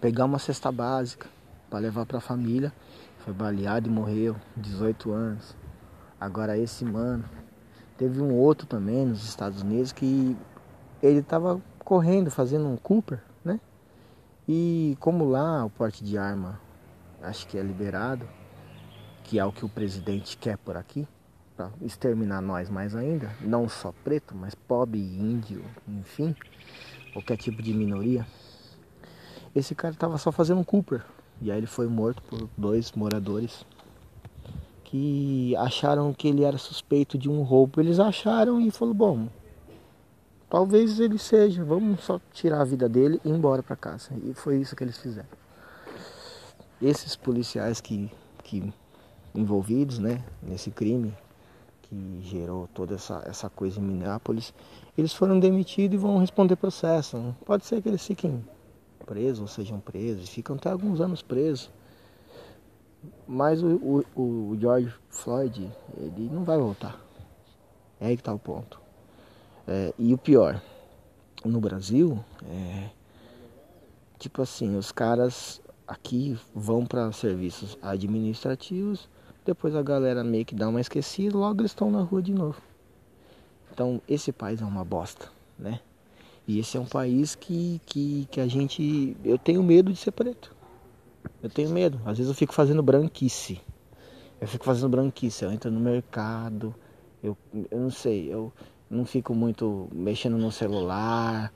pegar 0.00 0.24
uma 0.24 0.38
cesta 0.38 0.70
básica 0.70 1.28
para 1.68 1.80
levar 1.80 2.06
para 2.06 2.18
a 2.18 2.20
família 2.20 2.72
foi 3.20 3.34
baleado 3.34 3.88
e 3.88 3.92
morreu, 3.92 4.36
18 4.56 5.12
anos. 5.12 5.56
Agora 6.18 6.58
esse 6.58 6.84
mano, 6.84 7.24
teve 7.96 8.20
um 8.20 8.34
outro 8.34 8.66
também 8.66 9.06
nos 9.06 9.24
Estados 9.24 9.62
Unidos 9.62 9.92
que 9.92 10.36
ele 11.02 11.20
estava 11.20 11.60
correndo, 11.84 12.30
fazendo 12.30 12.66
um 12.66 12.76
Cooper, 12.76 13.20
né? 13.44 13.60
E 14.48 14.96
como 15.00 15.28
lá 15.28 15.64
o 15.64 15.70
porte 15.70 16.02
de 16.02 16.16
arma 16.16 16.60
acho 17.22 17.46
que 17.46 17.58
é 17.58 17.62
liberado, 17.62 18.26
que 19.24 19.38
é 19.38 19.44
o 19.44 19.52
que 19.52 19.64
o 19.64 19.68
presidente 19.68 20.36
quer 20.36 20.56
por 20.56 20.76
aqui, 20.76 21.06
para 21.56 21.70
exterminar 21.82 22.40
nós 22.40 22.70
mais 22.70 22.96
ainda, 22.96 23.30
não 23.40 23.68
só 23.68 23.92
preto, 24.04 24.34
mas 24.34 24.54
pobre, 24.54 24.98
índio, 24.98 25.62
enfim, 25.86 26.34
qualquer 27.12 27.36
tipo 27.36 27.62
de 27.62 27.74
minoria. 27.74 28.26
Esse 29.54 29.74
cara 29.74 29.92
estava 29.92 30.16
só 30.16 30.32
fazendo 30.32 30.60
um 30.60 30.64
Cooper, 30.64 31.04
e 31.40 31.50
aí 31.50 31.58
ele 31.58 31.66
foi 31.66 31.86
morto 31.86 32.22
por 32.22 32.48
dois 32.56 32.92
moradores 32.92 33.64
que 34.84 35.54
acharam 35.56 36.12
que 36.12 36.26
ele 36.26 36.42
era 36.42 36.58
suspeito 36.58 37.16
de 37.16 37.28
um 37.28 37.42
roubo. 37.42 37.80
Eles 37.80 37.98
acharam 38.00 38.60
e 38.60 38.70
falou: 38.70 38.92
bom, 38.92 39.28
talvez 40.48 40.98
ele 40.98 41.16
seja, 41.16 41.64
vamos 41.64 42.00
só 42.00 42.20
tirar 42.32 42.60
a 42.60 42.64
vida 42.64 42.88
dele 42.88 43.20
e 43.24 43.28
ir 43.28 43.32
embora 43.32 43.62
para 43.62 43.76
casa. 43.76 44.10
E 44.24 44.34
foi 44.34 44.58
isso 44.58 44.74
que 44.74 44.82
eles 44.82 44.98
fizeram. 44.98 45.28
Esses 46.82 47.14
policiais 47.14 47.80
que, 47.80 48.10
que 48.42 48.72
envolvidos 49.34 49.98
né, 49.98 50.24
nesse 50.42 50.70
crime 50.70 51.14
que 51.82 52.20
gerou 52.22 52.68
toda 52.74 52.94
essa, 52.94 53.22
essa 53.26 53.48
coisa 53.48 53.80
em 53.80 53.82
Minneapolis, 53.82 54.52
eles 54.96 55.12
foram 55.12 55.38
demitidos 55.38 55.94
e 55.94 55.98
vão 55.98 56.18
responder 56.18 56.56
processo. 56.56 57.34
Pode 57.44 57.64
ser 57.64 57.80
que 57.80 57.88
eles 57.88 58.04
fiquem 58.04 58.44
presos 59.10 59.40
ou 59.40 59.48
sejam 59.48 59.80
presos, 59.80 60.28
ficam 60.28 60.54
até 60.54 60.70
alguns 60.70 61.00
anos 61.00 61.20
presos. 61.20 61.68
Mas 63.26 63.60
o, 63.60 64.04
o, 64.14 64.20
o 64.20 64.56
George 64.60 64.94
Floyd, 65.08 65.68
ele 65.96 66.30
não 66.32 66.44
vai 66.44 66.56
voltar. 66.56 66.96
É 67.98 68.06
aí 68.06 68.16
que 68.16 68.20
está 68.20 68.32
o 68.32 68.38
ponto. 68.38 68.80
É, 69.66 69.92
e 69.98 70.14
o 70.14 70.18
pior, 70.18 70.62
no 71.44 71.60
Brasil, 71.60 72.24
é, 72.48 72.90
tipo 74.16 74.42
assim, 74.42 74.76
os 74.76 74.92
caras 74.92 75.60
aqui 75.88 76.38
vão 76.54 76.86
para 76.86 77.10
serviços 77.10 77.76
administrativos, 77.82 79.08
depois 79.44 79.74
a 79.74 79.82
galera 79.82 80.22
meio 80.22 80.44
que 80.44 80.54
dá 80.54 80.68
uma 80.68 80.80
esquecida, 80.80 81.36
logo 81.36 81.62
eles 81.62 81.72
estão 81.72 81.90
na 81.90 82.00
rua 82.00 82.22
de 82.22 82.32
novo. 82.32 82.62
Então 83.72 84.00
esse 84.06 84.30
país 84.30 84.62
é 84.62 84.64
uma 84.64 84.84
bosta, 84.84 85.28
né? 85.58 85.80
E 86.50 86.58
esse 86.58 86.76
é 86.76 86.80
um 86.80 86.84
país 86.84 87.36
que, 87.36 87.80
que, 87.86 88.26
que 88.28 88.40
a 88.40 88.48
gente. 88.48 89.16
Eu 89.24 89.38
tenho 89.38 89.62
medo 89.62 89.92
de 89.92 89.98
ser 90.00 90.10
preto. 90.10 90.52
Eu 91.40 91.48
tenho 91.48 91.70
medo. 91.70 92.00
Às 92.04 92.18
vezes 92.18 92.28
eu 92.28 92.34
fico 92.34 92.52
fazendo 92.52 92.82
branquice. 92.82 93.60
Eu 94.40 94.48
fico 94.48 94.64
fazendo 94.64 94.88
branquice. 94.88 95.44
Eu 95.44 95.52
entro 95.52 95.70
no 95.70 95.78
mercado. 95.78 96.74
Eu, 97.22 97.38
eu 97.70 97.78
não 97.78 97.90
sei. 97.90 98.34
Eu 98.34 98.52
não 98.90 99.04
fico 99.04 99.32
muito 99.32 99.88
mexendo 99.92 100.36
no 100.36 100.50
celular. 100.50 101.52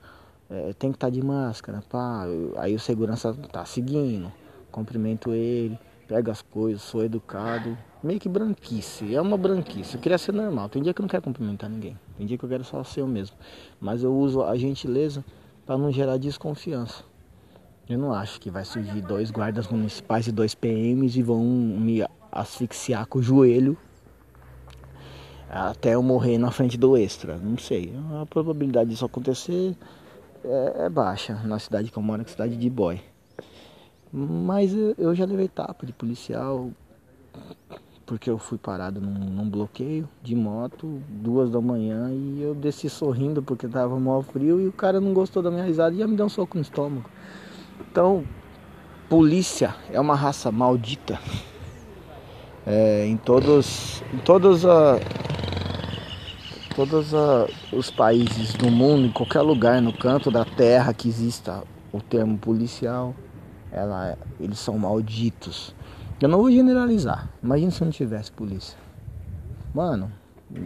é, 0.49 0.71
tem 0.71 0.91
que 0.91 0.95
estar 0.95 1.07
tá 1.07 1.11
de 1.11 1.21
máscara, 1.21 1.83
pá. 1.89 2.25
Aí 2.55 2.73
o 2.73 2.79
segurança 2.79 3.33
tá 3.51 3.65
seguindo, 3.65 4.31
cumprimento 4.71 5.33
ele, 5.33 5.77
pega 6.07 6.31
as 6.31 6.41
coisas, 6.41 6.81
sou 6.81 7.03
educado. 7.03 7.77
Meio 8.05 8.19
que 8.19 8.29
branquice, 8.29 9.15
é 9.15 9.19
uma 9.19 9.35
branquice. 9.35 9.95
Eu 9.95 9.99
queria 9.99 10.19
ser 10.19 10.31
normal. 10.31 10.69
Tem 10.69 10.79
dia 10.79 10.93
que 10.93 11.01
eu 11.01 11.03
não 11.03 11.09
quero 11.09 11.23
cumprimentar 11.23 11.67
ninguém. 11.67 11.97
Tem 12.15 12.27
dia 12.27 12.37
que 12.37 12.45
eu 12.45 12.49
quero 12.49 12.63
só 12.63 12.83
ser 12.83 13.01
eu 13.01 13.07
mesmo. 13.07 13.35
Mas 13.81 14.03
eu 14.03 14.15
uso 14.15 14.43
a 14.43 14.55
gentileza 14.55 15.25
para 15.65 15.75
não 15.75 15.91
gerar 15.91 16.17
desconfiança. 16.17 17.03
Eu 17.89 17.97
não 17.97 18.13
acho 18.13 18.39
que 18.39 18.51
vai 18.51 18.63
surgir 18.63 19.01
dois 19.01 19.31
guardas 19.31 19.67
municipais 19.67 20.27
e 20.27 20.31
dois 20.31 20.53
PMs 20.53 21.17
e 21.17 21.23
vão 21.23 21.43
me 21.43 22.05
asfixiar 22.31 23.07
com 23.07 23.17
o 23.17 23.23
joelho 23.23 23.75
até 25.49 25.95
eu 25.95 26.03
morrer 26.03 26.37
na 26.37 26.51
frente 26.51 26.77
do 26.77 26.95
extra. 26.95 27.37
Não 27.37 27.57
sei. 27.57 27.91
A 28.21 28.25
probabilidade 28.27 28.91
disso 28.91 29.05
acontecer 29.05 29.75
é, 30.43 30.85
é 30.85 30.89
baixa 30.89 31.41
na 31.43 31.57
cidade 31.57 31.89
que 31.89 31.97
eu 31.97 32.03
moro, 32.03 32.23
que 32.23 32.29
é 32.29 32.33
cidade 32.33 32.55
de 32.55 32.69
boy. 32.69 33.01
Mas 34.13 34.71
eu, 34.95 35.15
já 35.15 35.25
levei 35.25 35.47
tapa 35.47 35.87
de 35.87 35.91
policial 35.91 36.69
porque 38.05 38.29
eu 38.29 38.37
fui 38.37 38.57
parado 38.57 39.01
num, 39.01 39.11
num, 39.11 39.49
bloqueio 39.49 40.07
de 40.21 40.35
moto, 40.35 41.01
duas 41.09 41.49
da 41.49 41.59
manhã, 41.59 42.11
e 42.11 42.41
eu 42.41 42.53
desci 42.53 42.89
sorrindo 42.89 43.41
porque 43.41 43.67
tava 43.67 43.99
mal 43.99 44.21
frio 44.21 44.61
e 44.61 44.67
o 44.67 44.71
cara 44.71 45.01
não 45.01 45.13
gostou 45.13 45.41
da 45.41 45.49
minha 45.49 45.63
risada 45.63 45.95
e 45.95 45.99
já 45.99 46.07
me 46.07 46.15
deu 46.15 46.27
um 46.27 46.29
soco 46.29 46.57
no 46.57 46.61
estômago. 46.61 47.09
Então, 47.91 48.23
polícia 49.09 49.75
é 49.91 49.99
uma 49.99 50.15
raça 50.15 50.51
maldita. 50.51 51.19
É, 52.65 53.05
em 53.05 53.17
todos, 53.17 54.03
em 54.13 54.17
todos 54.17 54.65
a, 54.65 54.99
todos 56.75 57.13
a, 57.13 57.47
os 57.71 57.89
países 57.89 58.53
do 58.53 58.69
mundo, 58.69 59.07
em 59.07 59.11
qualquer 59.11 59.41
lugar, 59.41 59.81
no 59.81 59.93
canto 59.93 60.29
da 60.29 60.43
terra 60.45 60.93
que 60.93 61.07
exista 61.07 61.63
o 61.91 62.01
termo 62.01 62.37
policial, 62.37 63.15
ela, 63.71 64.17
eles 64.39 64.59
são 64.59 64.77
malditos. 64.77 65.75
Eu 66.21 66.29
não 66.29 66.39
vou 66.39 66.49
generalizar. 66.49 67.29
Imagina 67.43 67.71
se 67.71 67.83
não 67.83 67.91
tivesse 67.91 68.31
polícia. 68.31 68.77
Mano, 69.73 70.09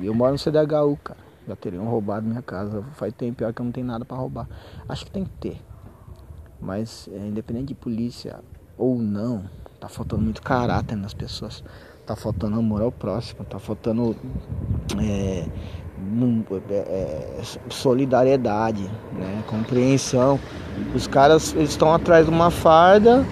eu 0.02 0.14
moro 0.14 0.34
no 0.34 0.38
CDHU, 0.38 0.98
cara. 1.04 1.20
Já 1.48 1.56
teriam 1.56 1.86
roubado 1.86 2.28
minha 2.28 2.44
casa. 2.44 2.84
Faz 2.94 3.12
tempo 3.14 3.38
pior 3.38 3.52
que 3.52 3.60
eu 3.60 3.66
não 3.66 3.72
tenho 3.72 3.88
nada 3.88 4.06
para 4.06 4.16
roubar. 4.16 4.48
Acho 4.88 5.06
que 5.06 5.12
tem 5.12 5.24
que 5.24 5.32
ter. 5.40 5.62
Mas 6.62 7.10
é, 7.12 7.18
independente 7.18 7.68
de 7.68 7.76
polícia 7.76 8.40
ou 8.78 9.00
não, 9.00 9.44
tá 9.80 9.90
faltando 9.90 10.22
muito 10.22 10.42
caráter 10.44 10.96
nas 10.96 11.16
pessoas. 11.16 11.64
Tá 12.06 12.16
faltando 12.16 12.60
amor 12.60 12.84
ao 12.84 12.92
próximo. 12.92 13.44
Tá 13.44 13.58
faltando 13.58 14.16
é, 15.00 15.48
é, 16.70 16.74
é, 16.74 17.42
solidariedade, 17.70 18.84
né? 19.14 19.44
compreensão. 19.48 20.40
Os 20.94 21.08
caras 21.08 21.56
estão 21.56 21.92
atrás 21.92 22.28
de 22.28 22.32
uma 22.32 22.52
farda 22.52 23.26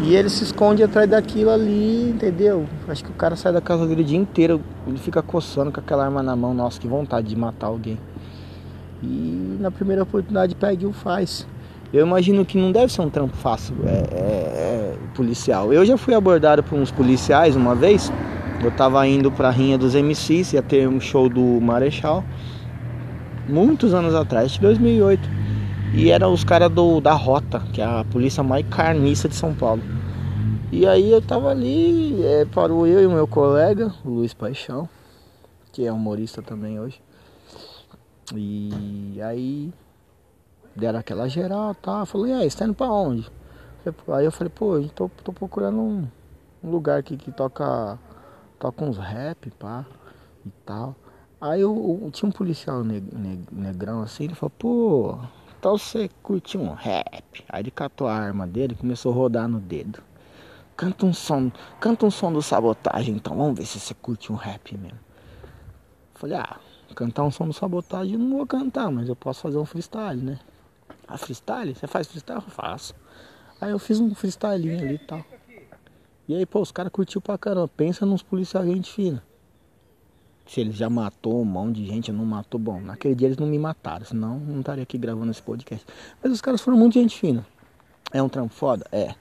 e 0.00 0.14
ele 0.14 0.28
se 0.28 0.44
esconde 0.44 0.82
atrás 0.82 1.08
daquilo 1.08 1.50
ali, 1.50 2.10
entendeu? 2.10 2.66
Acho 2.86 3.04
que 3.04 3.10
o 3.10 3.14
cara 3.14 3.36
sai 3.36 3.52
da 3.52 3.60
casa 3.60 3.86
dele 3.86 4.02
o 4.02 4.04
dia 4.04 4.18
inteiro, 4.18 4.60
ele 4.86 4.98
fica 4.98 5.22
coçando 5.22 5.72
com 5.72 5.80
aquela 5.80 6.04
arma 6.04 6.22
na 6.22 6.36
mão, 6.36 6.54
nossa, 6.54 6.80
que 6.80 6.86
vontade 6.86 7.28
de 7.28 7.36
matar 7.36 7.66
alguém. 7.66 7.98
E 9.02 9.56
na 9.60 9.70
primeira 9.70 10.02
oportunidade 10.02 10.54
pega 10.54 10.82
e 10.82 10.86
o 10.86 10.92
faz. 10.92 11.46
Eu 11.92 12.06
imagino 12.06 12.44
que 12.44 12.58
não 12.58 12.70
deve 12.70 12.92
ser 12.92 13.00
um 13.00 13.10
trampo 13.10 13.36
fácil, 13.36 13.74
é, 13.84 13.90
é, 13.90 14.18
é 14.18 14.96
policial. 15.14 15.72
Eu 15.72 15.84
já 15.84 15.96
fui 15.96 16.14
abordado 16.14 16.62
por 16.62 16.78
uns 16.78 16.90
policiais 16.90 17.56
uma 17.56 17.74
vez 17.74 18.12
eu 18.62 18.72
tava 18.72 19.06
indo 19.06 19.30
pra 19.30 19.50
Rinha 19.50 19.78
dos 19.78 19.94
MCs, 19.94 20.52
ia 20.52 20.62
ter 20.62 20.88
um 20.88 21.00
show 21.00 21.28
do 21.28 21.60
Marechal. 21.60 22.24
Muitos 23.48 23.94
anos 23.94 24.14
atrás, 24.14 24.52
de 24.52 24.60
2008. 24.60 25.37
E 25.94 26.10
eram 26.10 26.32
os 26.32 26.44
caras 26.44 26.70
da 27.02 27.12
Rota, 27.12 27.60
que 27.72 27.80
é 27.80 27.84
a 27.84 28.04
polícia 28.04 28.42
mais 28.42 28.66
carniça 28.68 29.28
de 29.28 29.34
São 29.34 29.54
Paulo. 29.54 29.82
E 30.70 30.86
aí 30.86 31.10
eu 31.10 31.22
tava 31.22 31.50
ali, 31.50 32.24
é, 32.24 32.44
parou 32.44 32.86
eu 32.86 33.02
e 33.02 33.06
o 33.06 33.10
meu 33.10 33.26
colega, 33.26 33.92
o 34.04 34.10
Luiz 34.10 34.34
Paixão, 34.34 34.88
que 35.72 35.86
é 35.86 35.92
humorista 35.92 36.42
também 36.42 36.78
hoje. 36.78 37.00
E 38.34 39.18
aí 39.22 39.72
deram 40.76 40.98
aquela 40.98 41.28
geral, 41.28 41.74
tá? 41.74 42.04
Falei, 42.04 42.32
e 42.32 42.34
aí, 42.34 42.50
você 42.50 42.58
tá 42.58 42.64
indo 42.66 42.74
pra 42.74 42.90
onde? 42.90 43.30
Aí 44.08 44.24
eu 44.24 44.32
falei, 44.32 44.52
pô, 44.54 44.76
eu 44.76 44.88
tô, 44.90 45.10
tô 45.24 45.32
procurando 45.32 45.78
um, 45.80 46.06
um 46.62 46.70
lugar 46.70 46.98
aqui 46.98 47.16
que 47.16 47.32
toca 47.32 47.98
toca 48.58 48.84
uns 48.84 48.98
rap, 48.98 49.50
pá, 49.52 49.86
e 50.44 50.50
tal. 50.66 50.94
Aí 51.40 51.60
eu, 51.60 52.00
eu 52.02 52.10
tinha 52.10 52.28
um 52.28 52.32
policial 52.32 52.82
neg, 52.82 53.04
neg, 53.14 53.40
negrão 53.52 54.02
assim, 54.02 54.24
ele 54.24 54.34
falou, 54.34 54.52
pô, 54.58 55.18
então 55.58 55.76
você 55.76 56.08
curte 56.22 56.56
um 56.56 56.72
rap. 56.72 57.44
Aí 57.48 57.62
ele 57.62 57.70
catou 57.70 58.06
a 58.06 58.14
arma 58.14 58.46
dele 58.46 58.74
e 58.74 58.76
começou 58.76 59.12
a 59.12 59.14
rodar 59.14 59.48
no 59.48 59.58
dedo. 59.58 60.00
Canta 60.76 61.04
um 61.04 61.12
som, 61.12 61.50
canta 61.80 62.06
um 62.06 62.10
som 62.10 62.32
do 62.32 62.40
sabotagem, 62.40 63.16
então 63.16 63.36
vamos 63.36 63.58
ver 63.58 63.66
se 63.66 63.80
você 63.80 63.92
curte 63.94 64.32
um 64.32 64.36
rap 64.36 64.78
mesmo. 64.78 65.00
Falei, 66.14 66.38
ah, 66.38 66.60
cantar 66.94 67.24
um 67.24 67.30
som 67.32 67.46
do 67.46 67.52
sabotagem 67.52 68.14
eu 68.14 68.18
não 68.20 68.36
vou 68.36 68.46
cantar, 68.46 68.88
mas 68.90 69.08
eu 69.08 69.16
posso 69.16 69.40
fazer 69.40 69.58
um 69.58 69.64
freestyle, 69.64 70.22
né? 70.22 70.38
Ah, 71.06 71.18
freestyle? 71.18 71.74
Você 71.74 71.88
faz 71.88 72.06
freestyle? 72.06 72.42
Eu 72.44 72.50
faço. 72.50 72.94
Aí 73.60 73.72
eu 73.72 73.78
fiz 73.80 73.98
um 73.98 74.14
freestyle 74.14 74.70
ali 74.70 74.94
e 74.94 74.98
tal. 74.98 75.24
E 76.28 76.34
aí, 76.36 76.46
pô, 76.46 76.60
os 76.60 76.70
caras 76.70 76.92
curtiu 76.92 77.20
pra 77.20 77.36
caramba. 77.36 77.68
Pensa 77.68 78.06
nos 78.06 78.22
policiais 78.22 78.66
gente 78.68 78.92
fina. 78.92 79.22
Se 80.48 80.62
eles 80.62 80.74
já 80.74 80.88
matou 80.88 81.42
um 81.42 81.44
monte 81.44 81.76
de 81.76 81.86
gente, 81.86 82.10
não 82.10 82.24
matou, 82.24 82.58
bom, 82.58 82.80
naquele 82.80 83.14
dia 83.14 83.28
eles 83.28 83.36
não 83.36 83.46
me 83.46 83.58
mataram, 83.58 84.06
senão 84.06 84.40
não 84.40 84.60
estaria 84.60 84.82
aqui 84.82 84.96
gravando 84.96 85.30
esse 85.30 85.42
podcast. 85.42 85.86
Mas 86.22 86.32
os 86.32 86.40
caras 86.40 86.62
foram 86.62 86.78
muito 86.78 86.94
gente 86.94 87.18
fina. 87.18 87.46
É 88.10 88.22
um 88.22 88.30
trampo 88.30 88.54
foda? 88.54 88.86
É. 88.90 89.14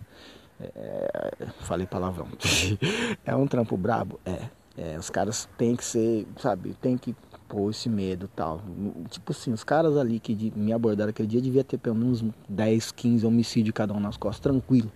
é 0.61 1.47
falei 1.59 1.85
palavrão. 1.85 2.29
é 3.25 3.35
um 3.35 3.45
trampo 3.45 3.75
brabo? 3.75 4.17
É. 4.25 4.39
é. 4.77 4.97
Os 4.97 5.09
caras 5.09 5.49
têm 5.57 5.75
que 5.75 5.83
ser, 5.83 6.25
sabe, 6.37 6.73
tem 6.81 6.97
que 6.97 7.13
pôr 7.49 7.71
esse 7.71 7.89
medo 7.89 8.29
tal. 8.33 8.61
Tipo 9.09 9.33
assim, 9.33 9.51
os 9.51 9.65
caras 9.65 9.97
ali 9.97 10.21
que 10.21 10.53
me 10.55 10.71
abordaram 10.71 11.09
aquele 11.09 11.27
dia 11.27 11.41
devia 11.41 11.63
ter 11.63 11.77
pelo 11.77 11.95
menos 11.95 12.23
10, 12.47 12.93
15 12.93 13.25
homicídios 13.25 13.73
cada 13.73 13.93
um 13.93 13.99
nas 13.99 14.15
costas, 14.15 14.39
tranquilo. 14.39 14.89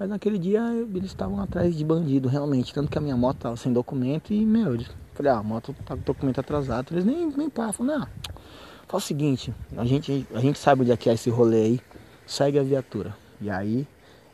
Mas 0.00 0.08
naquele 0.08 0.38
dia 0.38 0.62
eles 0.94 1.10
estavam 1.10 1.42
atrás 1.42 1.76
de 1.76 1.84
bandido, 1.84 2.26
realmente. 2.26 2.72
Tanto 2.72 2.90
que 2.90 2.96
a 2.96 3.02
minha 3.02 3.18
moto 3.18 3.36
estava 3.36 3.56
sem 3.58 3.70
documento 3.70 4.32
e, 4.32 4.46
meu, 4.46 4.74
eu 4.74 4.86
falei, 5.12 5.30
ah, 5.30 5.36
a 5.36 5.42
moto 5.42 5.76
tá 5.84 5.94
com 5.94 6.02
documento 6.02 6.40
atrasado. 6.40 6.86
Eles 6.90 7.04
nem, 7.04 7.30
nem 7.36 7.50
pá, 7.50 7.70
falaram, 7.70 8.00
não, 8.00 8.08
faz 8.88 9.04
o 9.04 9.06
seguinte, 9.06 9.52
a 9.76 9.84
gente, 9.84 10.26
a 10.34 10.40
gente 10.40 10.58
sabe 10.58 10.80
onde 10.80 10.90
é 10.90 10.96
que 10.96 11.10
é 11.10 11.12
esse 11.12 11.28
rolê 11.28 11.62
aí, 11.62 11.80
segue 12.26 12.58
a 12.58 12.62
viatura. 12.62 13.14
E 13.42 13.50
aí, 13.50 13.86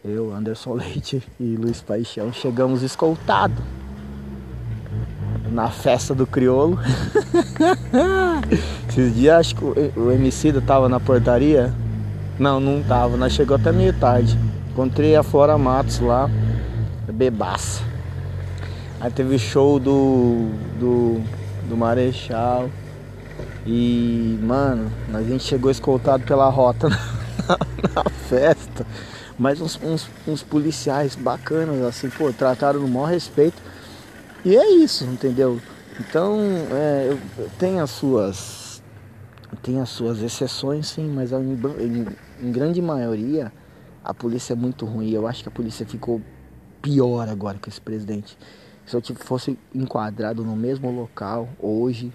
eu, 0.04 0.32
Anderson 0.32 0.74
Leite 0.78 1.20
e 1.40 1.56
Luiz 1.56 1.80
Paixão 1.80 2.32
chegamos 2.32 2.84
escoltados 2.84 3.58
na 5.50 5.68
festa 5.68 6.14
do 6.14 6.28
criolo. 6.28 6.78
Esses 8.88 9.16
dias 9.16 9.34
acho 9.40 9.56
que 9.56 9.64
o, 9.64 9.74
o 9.96 10.12
MC 10.12 10.52
tava 10.60 10.88
na 10.88 11.00
portaria. 11.00 11.74
Não, 12.38 12.60
não 12.60 12.84
tava, 12.84 13.16
nós 13.16 13.32
chegou 13.32 13.56
até 13.56 13.72
meio 13.72 13.92
tarde. 13.98 14.38
Encontrei 14.76 15.16
a 15.16 15.22
Flora 15.22 15.56
Matos 15.56 16.00
lá, 16.00 16.28
bebaça. 17.10 17.82
Aí 19.00 19.10
teve 19.10 19.38
show 19.38 19.80
do, 19.80 20.50
do, 20.78 21.22
do 21.66 21.74
Marechal. 21.78 22.68
E, 23.64 24.38
mano, 24.42 24.92
a 25.14 25.22
gente 25.22 25.44
chegou 25.44 25.70
escoltado 25.70 26.24
pela 26.24 26.50
rota 26.50 26.90
na, 27.48 27.58
na 27.94 28.10
festa. 28.28 28.86
Mas 29.38 29.62
uns, 29.62 29.80
uns, 29.82 30.10
uns, 30.28 30.42
policiais 30.42 31.16
bacanas, 31.16 31.80
assim, 31.80 32.10
pô, 32.10 32.30
trataram 32.30 32.80
no 32.80 32.86
maior 32.86 33.06
respeito. 33.06 33.56
E 34.44 34.58
é 34.58 34.72
isso, 34.72 35.04
entendeu? 35.04 35.58
Então, 35.98 36.38
é, 36.70 37.16
tem 37.58 37.80
as 37.80 37.88
suas. 37.88 38.82
Tem 39.62 39.80
as 39.80 39.88
suas 39.88 40.20
exceções, 40.20 40.88
sim, 40.88 41.08
mas 41.08 41.32
em, 41.32 41.58
em, 41.80 42.06
em 42.46 42.52
grande 42.52 42.82
maioria 42.82 43.50
a 44.06 44.14
polícia 44.14 44.52
é 44.52 44.56
muito 44.56 44.86
ruim. 44.86 45.10
Eu 45.10 45.26
acho 45.26 45.42
que 45.42 45.48
a 45.48 45.52
polícia 45.52 45.84
ficou 45.84 46.22
pior 46.80 47.28
agora 47.28 47.58
com 47.58 47.68
esse 47.68 47.80
presidente. 47.80 48.38
Se 48.86 48.94
eu 48.94 49.02
fosse 49.16 49.58
enquadrado 49.74 50.44
no 50.44 50.54
mesmo 50.54 50.92
local 50.92 51.48
hoje, 51.58 52.12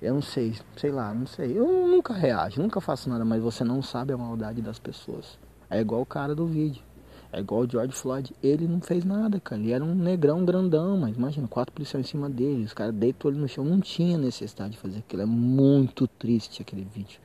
eu 0.00 0.14
não 0.14 0.22
sei, 0.22 0.54
sei 0.76 0.92
lá, 0.92 1.12
não 1.12 1.26
sei. 1.26 1.58
Eu 1.58 1.66
nunca 1.66 2.14
reajo, 2.14 2.62
nunca 2.62 2.80
faço 2.80 3.10
nada, 3.10 3.24
mas 3.24 3.42
você 3.42 3.64
não 3.64 3.82
sabe 3.82 4.12
a 4.12 4.16
maldade 4.16 4.62
das 4.62 4.78
pessoas. 4.78 5.36
É 5.68 5.80
igual 5.80 6.00
o 6.00 6.06
cara 6.06 6.32
do 6.32 6.46
vídeo. 6.46 6.84
É 7.32 7.40
igual 7.40 7.62
o 7.62 7.68
George 7.68 7.92
Floyd. 7.92 8.32
Ele 8.40 8.68
não 8.68 8.80
fez 8.80 9.04
nada, 9.04 9.40
cara. 9.40 9.60
Ele 9.60 9.72
era 9.72 9.84
um 9.84 9.96
negrão 9.96 10.44
grandão, 10.44 10.96
mas 10.96 11.16
imagina, 11.16 11.48
quatro 11.48 11.72
policiais 11.74 12.06
em 12.06 12.08
cima 12.08 12.30
dele. 12.30 12.62
Os 12.62 12.72
caras 12.72 12.94
deitou 12.94 13.32
ele 13.32 13.40
no 13.40 13.48
chão. 13.48 13.64
Não 13.64 13.80
tinha 13.80 14.16
necessidade 14.16 14.74
de 14.74 14.78
fazer 14.78 14.98
aquilo. 15.00 15.22
É 15.22 15.26
muito 15.26 16.06
triste 16.06 16.62
aquele 16.62 16.84
vídeo. 16.84 17.18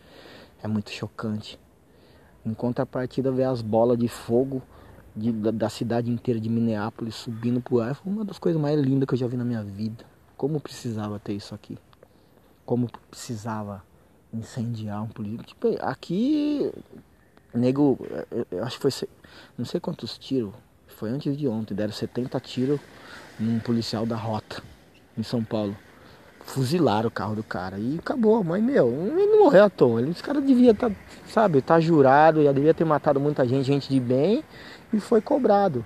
É 0.63 0.67
muito 0.67 0.89
chocante. 0.89 1.59
Em 2.45 2.53
contrapartida, 2.53 3.31
ver 3.31 3.43
as 3.43 3.61
bolas 3.61 3.97
de 3.97 4.07
fogo 4.07 4.61
de, 5.15 5.31
da, 5.31 5.51
da, 5.51 5.69
cidade 5.69 6.09
inteira 6.09 6.39
de 6.39 6.49
Minneapolis 6.49 7.15
subindo 7.15 7.61
pro 7.61 7.81
ar 7.81 7.95
foi 7.95 8.11
uma 8.11 8.23
das 8.23 8.39
coisas 8.39 8.59
mais 8.59 8.79
lindas 8.79 9.07
que 9.07 9.13
eu 9.13 9.17
já 9.17 9.27
vi 9.27 9.37
na 9.37 9.45
minha 9.45 9.63
vida. 9.63 10.05
Como 10.37 10.59
precisava 10.59 11.19
ter 11.19 11.33
isso 11.33 11.53
aqui. 11.53 11.77
Como 12.65 12.87
precisava 13.09 13.83
incendiar 14.33 15.03
um 15.03 15.07
político. 15.07 15.43
Tipo, 15.43 15.67
aqui, 15.81 16.71
nego, 17.53 17.99
eu 18.49 18.63
acho 18.63 18.79
que 18.79 18.89
foi, 18.89 19.09
não 19.57 19.65
sei 19.65 19.79
quantos 19.79 20.17
tiros, 20.17 20.53
foi 20.87 21.09
antes 21.09 21.37
de 21.37 21.47
ontem, 21.47 21.73
deram 21.73 21.91
70 21.91 22.39
tiros 22.39 22.79
num 23.39 23.59
policial 23.59 24.05
da 24.05 24.15
rota 24.15 24.63
em 25.17 25.23
São 25.23 25.43
Paulo. 25.43 25.75
Fuzilaram 26.45 27.07
o 27.07 27.11
carro 27.11 27.35
do 27.35 27.43
cara 27.43 27.77
e 27.77 27.97
acabou, 27.99 28.43
mas 28.43 28.61
meu, 28.61 28.87
ele 28.87 29.25
não 29.27 29.45
morreu 29.45 29.65
à 29.65 29.69
toa. 29.69 30.01
Esse 30.01 30.21
cara 30.21 30.41
devia 30.41 30.71
estar, 30.71 30.89
tá, 30.89 30.95
sabe, 31.27 31.61
tá 31.61 31.79
jurado, 31.79 32.43
já 32.43 32.51
devia 32.51 32.73
ter 32.73 32.83
matado 32.83 33.19
muita 33.19 33.47
gente, 33.47 33.65
gente 33.65 33.89
de 33.89 33.99
bem, 33.99 34.43
e 34.91 34.99
foi 34.99 35.21
cobrado. 35.21 35.85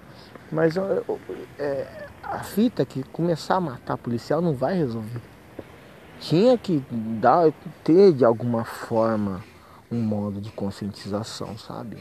Mas 0.52 0.76
é, 1.60 2.08
a 2.24 2.40
fita 2.40 2.82
é 2.82 2.86
que 2.86 3.04
começar 3.04 3.56
a 3.56 3.62
matar 3.62 3.98
policial 3.98 4.42
não 4.42 4.54
vai 4.54 4.76
resolver. 4.76 5.22
Tinha 6.20 6.58
que 6.58 6.84
dar, 7.20 7.52
ter 7.84 8.14
de 8.14 8.26
alguma 8.26 8.64
forma 8.64 9.44
um 9.92 10.02
modo 10.02 10.42
de 10.42 10.52
conscientização, 10.52 11.58
sabe? 11.58 11.98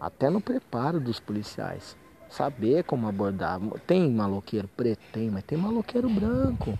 Até 0.00 0.28
no 0.28 0.40
preparo 0.40 0.98
dos 0.98 1.20
policiais. 1.20 1.96
Saber 2.28 2.82
como 2.84 3.06
abordar. 3.06 3.60
Tem 3.86 4.10
maloqueiro 4.10 4.68
preto? 4.76 5.00
Tem, 5.12 5.30
mas 5.30 5.44
tem 5.44 5.58
maloqueiro 5.58 6.08
branco. 6.08 6.76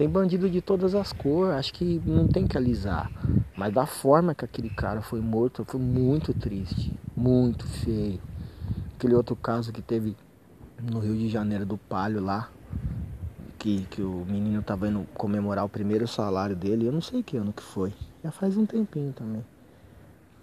Tem 0.00 0.08
bandido 0.08 0.48
de 0.48 0.62
todas 0.62 0.94
as 0.94 1.12
cores. 1.12 1.52
Acho 1.52 1.74
que 1.74 2.00
não 2.06 2.26
tem 2.26 2.46
que 2.46 2.56
alisar. 2.56 3.12
Mas 3.54 3.70
da 3.70 3.84
forma 3.84 4.34
que 4.34 4.42
aquele 4.42 4.70
cara 4.70 5.02
foi 5.02 5.20
morto, 5.20 5.62
foi 5.62 5.78
muito 5.78 6.32
triste. 6.32 6.90
Muito 7.14 7.66
feio. 7.66 8.18
Aquele 8.96 9.14
outro 9.14 9.36
caso 9.36 9.70
que 9.70 9.82
teve 9.82 10.16
no 10.90 11.00
Rio 11.00 11.14
de 11.14 11.28
Janeiro 11.28 11.66
do 11.66 11.76
Palio 11.76 12.18
lá. 12.18 12.48
Que, 13.58 13.82
que 13.90 14.00
o 14.00 14.24
menino 14.26 14.62
tava 14.62 14.88
indo 14.88 15.06
comemorar 15.12 15.66
o 15.66 15.68
primeiro 15.68 16.08
salário 16.08 16.56
dele. 16.56 16.86
Eu 16.86 16.92
não 16.92 17.02
sei 17.02 17.22
que 17.22 17.36
ano 17.36 17.52
que 17.52 17.62
foi. 17.62 17.92
Já 18.24 18.30
faz 18.30 18.56
um 18.56 18.64
tempinho 18.64 19.12
também. 19.12 19.44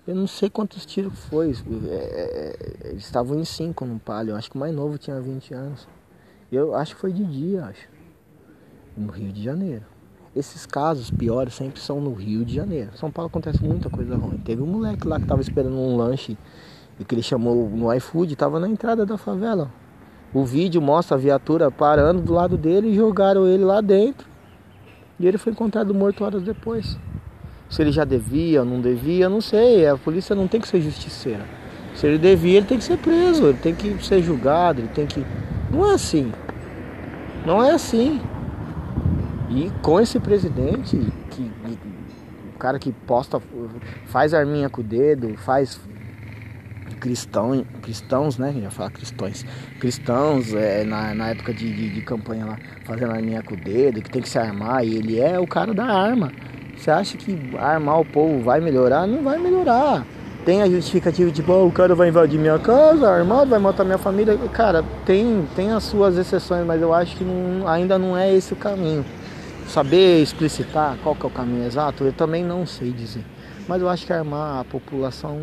Eu 0.05 0.13
não 0.13 0.27
sei 0.27 0.51
quantos 0.51 0.85
tiros 0.85 1.17
foi. 1.17 1.55
É, 1.89 1.95
é, 1.95 2.89
eles 2.89 3.03
estavam 3.03 3.39
em 3.39 3.43
cinco 3.43 3.85
no 3.85 3.97
palio. 3.97 4.35
Acho 4.35 4.51
que 4.51 4.55
o 4.55 4.59
mais 4.59 4.75
novo 4.75 4.99
tinha 4.99 5.19
20 5.19 5.51
anos. 5.55 5.87
Eu 6.51 6.75
acho 6.75 6.93
que 6.93 7.01
foi 7.01 7.11
de 7.11 7.25
dia, 7.25 7.65
acho. 7.65 7.96
No 8.97 9.11
Rio 9.11 9.31
de 9.31 9.43
Janeiro. 9.43 9.83
Esses 10.35 10.65
casos 10.65 11.11
piores 11.11 11.53
sempre 11.53 11.79
são 11.79 12.01
no 12.01 12.13
Rio 12.13 12.43
de 12.43 12.55
Janeiro. 12.55 12.89
São 12.95 13.11
Paulo 13.11 13.27
acontece 13.27 13.63
muita 13.63 13.89
coisa 13.89 14.15
ruim. 14.15 14.37
Teve 14.37 14.61
um 14.61 14.65
moleque 14.65 15.07
lá 15.07 15.19
que 15.19 15.27
tava 15.27 15.41
esperando 15.41 15.77
um 15.77 15.95
lanche 15.95 16.35
e 16.99 17.05
que 17.05 17.13
ele 17.13 17.21
chamou 17.21 17.69
no 17.69 17.93
iFood, 17.93 18.35
tava 18.35 18.59
na 18.59 18.67
entrada 18.67 19.05
da 19.05 19.17
favela. 19.17 19.71
O 20.33 20.43
vídeo 20.43 20.81
mostra 20.81 21.15
a 21.15 21.19
viatura 21.19 21.69
parando 21.69 22.21
do 22.21 22.33
lado 22.33 22.57
dele 22.57 22.89
e 22.89 22.95
jogaram 22.95 23.47
ele 23.47 23.63
lá 23.63 23.81
dentro. 23.81 24.27
E 25.19 25.27
ele 25.27 25.37
foi 25.37 25.51
encontrado 25.51 25.93
morto 25.93 26.23
horas 26.23 26.41
depois. 26.41 26.97
Se 27.69 27.81
ele 27.81 27.91
já 27.91 28.03
devia 28.03 28.63
não 28.65 28.81
devia, 28.81 29.29
não 29.29 29.41
sei. 29.41 29.87
A 29.87 29.95
polícia 29.95 30.35
não 30.35 30.47
tem 30.47 30.59
que 30.59 30.67
ser 30.67 30.81
justiceira. 30.81 31.45
Se 31.95 32.05
ele 32.05 32.17
devia, 32.17 32.57
ele 32.57 32.67
tem 32.67 32.77
que 32.77 32.83
ser 32.83 32.97
preso, 32.97 33.47
ele 33.47 33.57
tem 33.57 33.73
que 33.73 34.03
ser 34.05 34.21
julgado, 34.21 34.81
ele 34.81 34.89
tem 34.89 35.07
que. 35.07 35.25
Não 35.71 35.89
é 35.89 35.93
assim. 35.93 36.31
Não 37.45 37.63
é 37.63 37.71
assim. 37.71 38.21
E 39.49 39.71
com 39.81 39.99
esse 39.99 40.19
presidente, 40.19 40.97
que, 41.29 41.51
o 42.53 42.57
cara 42.59 42.77
que 42.77 42.91
posta, 42.91 43.41
faz 44.07 44.33
arminha 44.33 44.69
com 44.69 44.81
o 44.81 44.83
dedo, 44.83 45.35
faz 45.37 45.79
cristão, 46.99 47.65
cristãos, 47.81 48.37
né? 48.37 48.53
Já 48.61 48.71
fala 48.71 48.91
cristões. 48.91 49.45
Cristãos, 49.79 50.53
é, 50.53 50.83
na, 50.83 51.13
na 51.13 51.29
época 51.29 51.53
de, 51.53 51.71
de, 51.73 51.89
de 51.89 52.01
campanha 52.01 52.45
lá, 52.45 52.57
fazendo 52.83 53.11
arminha 53.11 53.41
com 53.41 53.53
o 53.53 53.57
dedo, 53.57 54.01
que 54.01 54.09
tem 54.09 54.21
que 54.21 54.29
se 54.29 54.37
armar, 54.37 54.85
e 54.85 54.95
ele 54.95 55.19
é 55.19 55.39
o 55.39 55.47
cara 55.47 55.73
da 55.73 55.85
arma. 55.85 56.31
Você 56.75 56.91
acha 56.91 57.17
que 57.17 57.37
armar 57.57 58.01
o 58.01 58.05
povo 58.05 58.41
vai 58.41 58.59
melhorar? 58.59 59.07
Não 59.07 59.23
vai 59.23 59.37
melhorar. 59.37 60.05
Tem 60.45 60.61
a 60.61 60.69
justificativa 60.69 61.29
de, 61.29 61.43
oh, 61.47 61.65
o 61.65 61.71
cara 61.71 61.93
vai 61.93 62.09
invadir 62.09 62.39
minha 62.39 62.57
casa, 62.59 63.09
armado, 63.09 63.49
vai 63.49 63.59
matar 63.59 63.83
minha 63.83 63.97
família. 63.97 64.37
Cara, 64.53 64.83
tem, 65.05 65.45
tem 65.55 65.71
as 65.71 65.83
suas 65.83 66.17
exceções, 66.17 66.65
mas 66.65 66.81
eu 66.81 66.93
acho 66.93 67.17
que 67.17 67.23
não, 67.23 67.67
ainda 67.67 67.97
não 67.97 68.17
é 68.17 68.33
esse 68.33 68.53
o 68.53 68.55
caminho. 68.55 69.03
Saber 69.67 70.21
explicitar 70.21 70.97
qual 71.03 71.15
que 71.15 71.23
é 71.23 71.27
o 71.27 71.31
caminho 71.31 71.65
exato, 71.65 72.03
eu 72.03 72.13
também 72.13 72.43
não 72.43 72.65
sei 72.65 72.91
dizer. 72.91 73.25
Mas 73.67 73.81
eu 73.81 73.89
acho 73.89 74.05
que 74.05 74.13
armar 74.13 74.61
a 74.61 74.63
população 74.63 75.37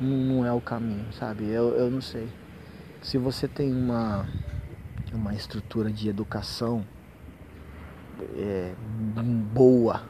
não, 0.00 0.46
é 0.46 0.52
o 0.52 0.60
caminho, 0.60 1.04
sabe? 1.12 1.48
Eu, 1.48 1.70
eu 1.74 1.90
não 1.90 2.00
sei. 2.00 2.28
Se 3.02 3.18
você 3.18 3.48
tem 3.48 3.72
uma, 3.72 4.26
uma 5.12 5.34
estrutura 5.34 5.90
de 5.90 6.08
educação 6.08 6.84
é, 8.36 8.72
boa, 9.52 10.02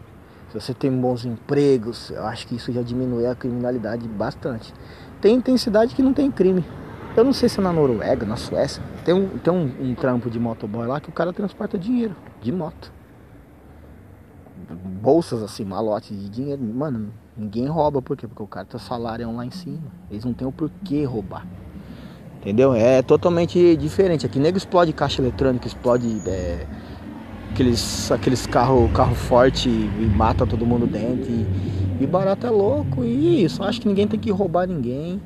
se 0.48 0.60
você 0.60 0.74
tem 0.74 0.90
bons 0.90 1.24
empregos, 1.24 2.10
eu 2.10 2.24
acho 2.26 2.46
que 2.46 2.54
isso 2.54 2.72
já 2.72 2.82
diminui 2.82 3.26
a 3.26 3.34
criminalidade 3.34 4.06
bastante. 4.06 4.72
Tem, 5.20 5.56
cidade 5.56 5.94
que 5.94 6.02
não 6.02 6.12
tem 6.12 6.30
crime. 6.30 6.64
Eu 7.16 7.22
não 7.22 7.32
sei 7.32 7.48
se 7.48 7.60
é 7.60 7.62
na 7.62 7.72
Noruega, 7.72 8.26
na 8.26 8.36
Suécia, 8.36 8.82
tem 9.04 9.14
um, 9.14 9.28
tem 9.38 9.52
um, 9.52 9.70
um 9.80 9.94
trampo 9.94 10.28
de 10.28 10.38
motoboy 10.38 10.86
lá 10.86 11.00
que 11.00 11.08
o 11.08 11.12
cara 11.12 11.32
transporta 11.32 11.78
dinheiro 11.78 12.16
de 12.42 12.50
moto. 12.50 12.92
Bolsas 15.00 15.42
assim, 15.42 15.64
malote 15.64 16.12
de 16.12 16.28
dinheiro. 16.28 16.60
Mano, 16.62 17.12
ninguém 17.36 17.66
rouba, 17.66 18.02
por 18.02 18.16
quê? 18.16 18.26
Porque 18.26 18.42
o 18.42 18.46
cara 18.46 18.66
tá 18.66 18.78
salário 18.78 19.30
lá 19.32 19.46
em 19.46 19.50
cima. 19.50 19.92
Eles 20.10 20.24
não 20.24 20.32
tem 20.32 20.46
o 20.46 20.50
porquê 20.50 21.04
roubar. 21.04 21.46
Entendeu? 22.40 22.74
É 22.74 23.00
totalmente 23.00 23.76
diferente. 23.76 24.26
Aqui 24.26 24.40
nego 24.40 24.58
explode 24.58 24.92
caixa 24.92 25.22
eletrônica, 25.22 25.68
explode 25.68 26.20
é, 26.26 26.66
aqueles, 27.52 28.10
aqueles 28.10 28.46
carro, 28.46 28.88
carro 28.92 29.14
forte 29.14 29.68
e 29.68 30.12
mata 30.16 30.44
todo 30.46 30.66
mundo 30.66 30.86
dentro. 30.86 31.30
E, 31.30 31.46
e 32.00 32.06
barato 32.06 32.46
é 32.46 32.50
louco. 32.50 33.04
E 33.04 33.44
isso, 33.44 33.62
acho 33.62 33.80
que 33.80 33.86
ninguém 33.86 34.08
tem 34.08 34.18
que 34.18 34.30
roubar 34.32 34.66
ninguém. 34.66 35.22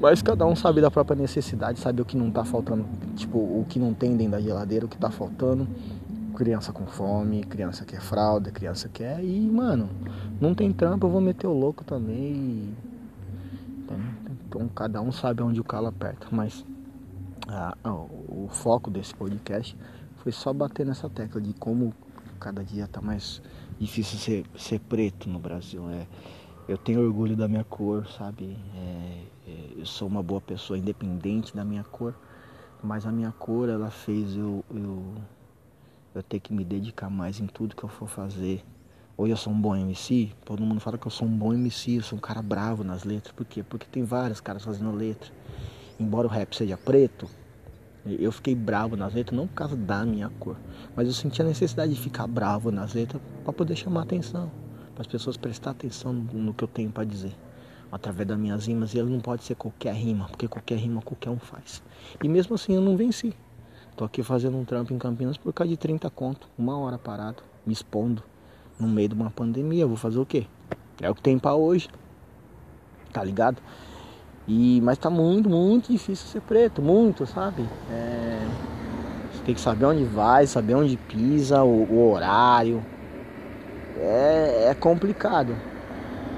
Mas 0.00 0.20
cada 0.22 0.46
um 0.46 0.54
sabe 0.54 0.80
da 0.80 0.90
própria 0.90 1.16
necessidade, 1.16 1.80
sabe 1.80 2.02
o 2.02 2.04
que 2.04 2.16
não 2.16 2.30
tá 2.30 2.44
faltando, 2.44 2.84
tipo, 3.14 3.38
o 3.38 3.64
que 3.68 3.78
não 3.78 3.94
tem 3.94 4.16
dentro 4.16 4.32
da 4.32 4.40
geladeira, 4.40 4.86
o 4.86 4.88
que 4.88 4.98
tá 4.98 5.10
faltando. 5.10 5.66
Criança 6.34 6.70
com 6.70 6.86
fome, 6.86 7.42
criança 7.44 7.84
quer 7.84 8.00
fralda, 8.00 8.50
criança 8.50 8.90
quer. 8.90 9.24
E, 9.24 9.40
mano, 9.48 9.88
não 10.38 10.54
tem 10.54 10.70
trampo, 10.70 11.06
eu 11.06 11.10
vou 11.10 11.20
meter 11.20 11.46
o 11.46 11.52
louco 11.52 11.82
também. 11.82 12.74
Então 14.46 14.68
cada 14.68 15.00
um 15.00 15.10
sabe 15.10 15.42
onde 15.42 15.60
o 15.60 15.64
calo 15.64 15.86
aperta. 15.88 16.26
Mas 16.30 16.64
o 17.84 18.48
foco 18.48 18.90
desse 18.90 19.14
podcast 19.14 19.76
foi 20.16 20.32
só 20.32 20.52
bater 20.52 20.84
nessa 20.84 21.08
tecla 21.08 21.40
de 21.40 21.52
como 21.54 21.94
cada 22.38 22.62
dia 22.62 22.86
tá 22.86 23.00
mais 23.00 23.40
difícil 23.78 24.18
ser, 24.18 24.44
ser 24.56 24.78
preto 24.80 25.28
no 25.28 25.38
Brasil. 25.38 25.88
É, 25.90 26.06
eu 26.68 26.76
tenho 26.76 27.00
orgulho 27.00 27.36
da 27.36 27.46
minha 27.46 27.62
cor, 27.62 28.06
sabe? 28.08 28.56
É, 28.74 29.22
é, 29.46 29.68
eu 29.76 29.86
sou 29.86 30.08
uma 30.08 30.22
boa 30.22 30.40
pessoa 30.40 30.76
independente 30.76 31.54
da 31.54 31.64
minha 31.64 31.84
cor, 31.84 32.14
mas 32.82 33.06
a 33.06 33.12
minha 33.12 33.32
cor 33.32 33.68
ela 33.68 33.88
fez 33.90 34.36
eu, 34.36 34.64
eu, 34.74 35.14
eu 36.14 36.22
ter 36.24 36.40
que 36.40 36.52
me 36.52 36.64
dedicar 36.64 37.08
mais 37.08 37.38
em 37.38 37.46
tudo 37.46 37.76
que 37.76 37.84
eu 37.84 37.88
for 37.88 38.08
fazer. 38.08 38.64
Hoje 39.16 39.32
eu 39.32 39.36
sou 39.36 39.52
um 39.52 39.60
bom 39.60 39.76
MC, 39.76 40.32
todo 40.44 40.62
mundo 40.62 40.80
fala 40.80 40.98
que 40.98 41.06
eu 41.06 41.10
sou 41.10 41.26
um 41.26 41.38
bom 41.38 41.52
MC, 41.54 41.98
eu 41.98 42.02
sou 42.02 42.18
um 42.18 42.20
cara 42.20 42.42
bravo 42.42 42.82
nas 42.82 43.04
letras, 43.04 43.32
por 43.32 43.46
quê? 43.46 43.62
Porque 43.62 43.86
tem 43.86 44.02
vários 44.02 44.40
caras 44.40 44.64
fazendo 44.64 44.90
letra. 44.90 45.32
Embora 45.98 46.26
o 46.26 46.30
rap 46.30 46.54
seja 46.54 46.76
preto, 46.76 47.26
eu 48.04 48.30
fiquei 48.30 48.54
bravo 48.54 48.96
nas 48.96 49.14
letras, 49.14 49.36
não 49.36 49.46
por 49.46 49.54
causa 49.54 49.76
da 49.76 50.04
minha 50.04 50.28
cor, 50.38 50.56
mas 50.94 51.06
eu 51.06 51.14
senti 51.14 51.40
a 51.40 51.44
necessidade 51.44 51.94
de 51.94 52.00
ficar 52.00 52.26
bravo 52.26 52.70
nas 52.70 52.92
letras 52.92 53.22
para 53.42 53.52
poder 53.52 53.76
chamar 53.76 54.02
atenção, 54.02 54.50
para 54.96 55.02
as 55.02 55.06
pessoas 55.06 55.36
prestar 55.36 55.72
atenção 55.72 56.10
no, 56.10 56.54
que 56.54 56.64
eu 56.64 56.68
tenho 56.68 56.90
para 56.90 57.04
dizer, 57.04 57.36
através 57.92 58.26
das 58.26 58.38
minhas 58.38 58.66
rimas. 58.66 58.94
E 58.94 58.98
ele 58.98 59.10
não 59.10 59.20
pode 59.20 59.44
ser 59.44 59.54
qualquer 59.54 59.94
rima, 59.94 60.26
porque 60.26 60.48
qualquer 60.48 60.78
rima 60.78 61.02
qualquer 61.02 61.28
um 61.28 61.38
faz. 61.38 61.82
E 62.24 62.26
mesmo 62.26 62.54
assim 62.54 62.74
eu 62.74 62.80
não 62.80 62.96
venci. 62.96 63.34
Tô 63.94 64.04
aqui 64.04 64.22
fazendo 64.22 64.56
um 64.56 64.64
trampo 64.64 64.94
em 64.94 64.98
Campinas 64.98 65.36
por 65.36 65.52
causa 65.52 65.70
de 65.70 65.76
30 65.76 66.08
conto, 66.10 66.48
uma 66.58 66.78
hora 66.78 66.98
parado, 66.98 67.42
me 67.66 67.72
expondo 67.74 68.22
no 68.80 68.88
meio 68.88 69.10
de 69.10 69.14
uma 69.14 69.30
pandemia. 69.30 69.82
Eu 69.82 69.88
vou 69.88 69.98
fazer 69.98 70.18
o 70.18 70.24
quê? 70.24 70.46
É 71.00 71.10
o 71.10 71.14
que 71.14 71.20
tem 71.20 71.38
para 71.38 71.54
hoje. 71.54 71.88
Tá 73.12 73.22
ligado? 73.22 73.58
E, 74.48 74.80
mas 74.82 74.96
tá 74.96 75.10
muito, 75.10 75.50
muito 75.50 75.92
difícil 75.92 76.26
ser 76.26 76.40
preto, 76.40 76.80
muito, 76.80 77.26
sabe? 77.26 77.68
É, 77.90 78.46
você 79.32 79.42
tem 79.44 79.54
que 79.54 79.60
saber 79.60 79.84
onde 79.84 80.04
vai, 80.04 80.46
saber 80.46 80.74
onde 80.74 80.96
pisa, 80.96 81.62
o, 81.62 81.84
o 81.84 82.12
horário. 82.12 82.82
É, 83.98 84.68
é 84.70 84.74
complicado. 84.74 85.56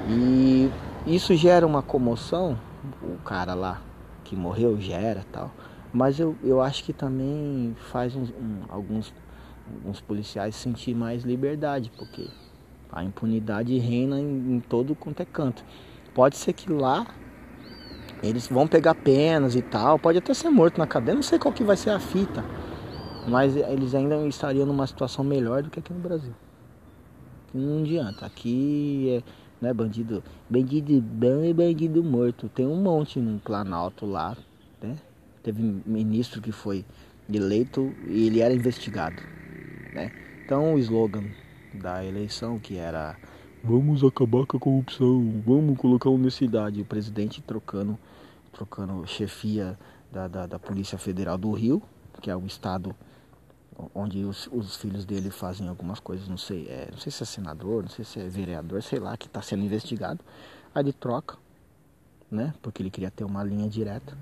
E 0.09 0.71
isso 1.07 1.35
gera 1.35 1.66
uma 1.66 1.83
comoção, 1.83 2.59
o 3.03 3.18
cara 3.25 3.55
lá 3.55 3.81
que 4.25 4.37
morreu 4.37 4.81
gera 4.81 5.25
tal. 5.33 5.51
Mas 5.92 6.21
eu, 6.21 6.37
eu 6.44 6.61
acho 6.61 6.85
que 6.85 6.92
também 6.92 7.75
faz 7.90 8.14
um, 8.14 8.23
um, 8.23 8.61
alguns, 8.68 9.12
alguns 9.75 10.01
policiais 10.01 10.55
sentir 10.55 10.94
mais 10.94 11.25
liberdade, 11.25 11.90
porque 11.97 12.29
a 12.92 13.03
impunidade 13.03 13.77
reina 13.79 14.21
em, 14.21 14.57
em 14.57 14.61
todo 14.61 14.94
quanto 14.94 15.21
é 15.21 15.25
canto. 15.25 15.64
Pode 16.14 16.37
ser 16.37 16.53
que 16.53 16.71
lá 16.71 17.07
eles 18.23 18.49
vão 18.49 18.66
pegar 18.66 18.94
penas 18.94 19.55
e 19.55 19.62
tal, 19.62 19.99
pode 19.99 20.18
até 20.18 20.35
ser 20.35 20.51
morto 20.51 20.79
na 20.79 20.87
cadeia, 20.87 21.14
não 21.14 21.23
sei 21.23 21.38
qual 21.38 21.55
que 21.55 21.64
vai 21.64 21.77
ser 21.77 21.90
a 21.90 22.01
fita, 22.01 22.44
mas 23.27 23.57
eles 23.57 23.94
ainda 23.94 24.16
estariam 24.27 24.66
numa 24.66 24.87
situação 24.87 25.25
melhor 25.25 25.62
do 25.62 25.71
que 25.71 25.79
aqui 25.79 25.92
no 25.92 26.01
Brasil. 26.01 26.35
Não 27.52 27.82
adianta. 27.82 28.26
Aqui 28.26 29.08
é, 29.11 29.22
não 29.61 29.70
é 29.70 29.74
bandido. 29.74 30.22
Bandido 30.48 31.00
bom 31.00 31.44
e 31.44 31.52
bandido 31.52 32.02
morto. 32.02 32.48
Tem 32.48 32.66
um 32.66 32.80
monte 32.80 33.18
no 33.18 33.38
Planalto 33.40 34.06
lá, 34.06 34.37
né? 34.82 34.96
Teve 35.42 35.62
ministro 35.87 36.40
que 36.40 36.52
foi 36.52 36.84
eleito 37.32 37.94
e 38.06 38.26
ele 38.26 38.40
era 38.40 38.54
investigado, 38.54 39.22
né? 39.92 40.11
Então 40.44 40.74
o 40.74 40.78
slogan 40.78 41.24
da 41.74 42.04
eleição 42.04 42.58
que 42.58 42.76
era 42.76 43.16
vamos 43.62 44.02
acabar 44.04 44.46
com 44.46 44.56
a 44.56 44.61
corrupção, 44.61 45.42
vamos 45.44 45.76
colocar 45.76 46.08
honestidade, 46.08 46.80
o 46.80 46.84
presidente 46.84 47.42
trocando, 47.42 47.98
trocando 48.52 49.06
chefia 49.06 49.78
da, 50.11 50.28
da, 50.28 50.46
da 50.46 50.58
Polícia 50.58 50.96
Federal 50.96 51.37
do 51.37 51.52
Rio, 51.52 51.82
que 52.20 52.30
é 52.30 52.37
o 52.37 52.46
estado 52.46 52.94
onde 53.95 54.25
os, 54.25 54.49
os, 54.53 54.77
filhos 54.77 55.05
dele 55.05 55.31
fazem 55.31 55.69
algumas 55.69 56.01
coisas, 56.01 56.29
não 56.29 56.37
sei, 56.37 56.67
é, 56.69 56.88
não 56.91 56.99
sei 56.99 57.12
se 57.12 57.23
é 57.23 57.27
senador, 57.27 57.83
não 57.83 57.91
sei 57.91 58.05
se 58.05 58.21
é 58.21 58.29
vereador, 58.29 58.83
sei 58.83 58.99
lá, 58.99 59.17
que 59.17 59.27
está 59.27 59.41
sendo 59.41 59.62
investigado. 59.62 60.21
Aí 60.75 60.83
ele 60.83 60.93
troca, 60.93 61.37
né? 62.31 62.53
Porque 62.61 62.83
ele 62.83 62.91
queria 62.91 63.11
ter 63.11 63.25
uma 63.25 63.43
linha 63.43 63.69
direta 63.69 64.17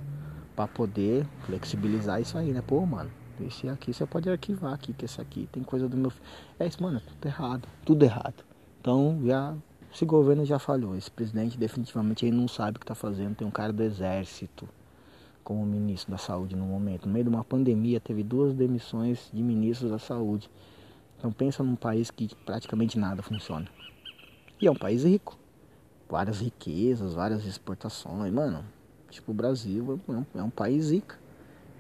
para 0.55 0.69
poder 0.69 1.27
flexibilizar 1.45 2.21
isso 2.21 2.37
aí, 2.37 2.53
né? 2.53 2.63
Pô, 2.63 2.85
mano, 2.85 3.11
esse 3.41 3.69
aqui 3.69 3.93
você 3.93 4.07
pode 4.07 4.29
arquivar 4.29 4.75
aqui, 4.75 4.93
que 4.93 5.05
esse 5.05 5.21
aqui 5.21 5.49
tem 5.51 5.63
coisa 5.63 5.89
do 5.89 5.97
meu 5.97 6.11
filho. 6.11 6.25
É 6.59 6.67
isso, 6.67 6.83
mano, 6.83 7.01
tudo 7.01 7.27
errado, 7.27 7.69
tudo 7.85 8.03
errado. 8.05 8.45
Então 8.81 9.21
já 9.25 9.55
esse 9.93 10.05
governo 10.05 10.45
já 10.45 10.59
falhou. 10.59 10.95
Esse 10.97 11.11
presidente 11.11 11.57
definitivamente 11.57 12.27
ele 12.27 12.37
não 12.37 12.47
sabe 12.47 12.77
o 12.77 12.81
que 12.81 12.85
está 12.85 12.95
fazendo. 12.95 13.35
Tem 13.35 13.47
um 13.47 13.51
cara 13.51 13.73
do 13.73 13.83
exército 13.83 14.69
como 15.47 15.65
ministro 15.65 16.11
da 16.11 16.19
saúde 16.19 16.57
no 16.57 16.65
momento. 16.65 17.07
No 17.07 17.13
meio 17.13 17.25
de 17.25 17.31
uma 17.31 17.45
pandemia 17.45 18.01
teve 18.01 18.25
duas 18.25 18.53
demissões 18.53 19.31
de 19.33 19.41
ministros 19.41 19.93
da 19.93 19.99
saúde. 19.99 20.51
Então 21.17 21.31
pensa 21.31 21.63
num 21.63 21.77
país 21.77 22.11
que 22.11 22.35
praticamente 22.45 22.99
nada 22.99 23.23
funciona. 23.23 23.69
E 24.61 24.67
é 24.67 24.71
um 24.71 24.75
país 24.75 25.05
rico. 25.05 25.39
Várias 26.11 26.41
riquezas, 26.41 27.15
várias 27.15 27.47
exportações. 27.47 28.33
Mano, 28.33 28.65
tipo 29.09 29.31
o 29.31 29.35
Brasil 29.35 30.01
é 30.09 30.13
um, 30.13 30.27
é 30.35 30.43
um 30.43 30.51
país 30.51 30.91
rico. 30.91 31.15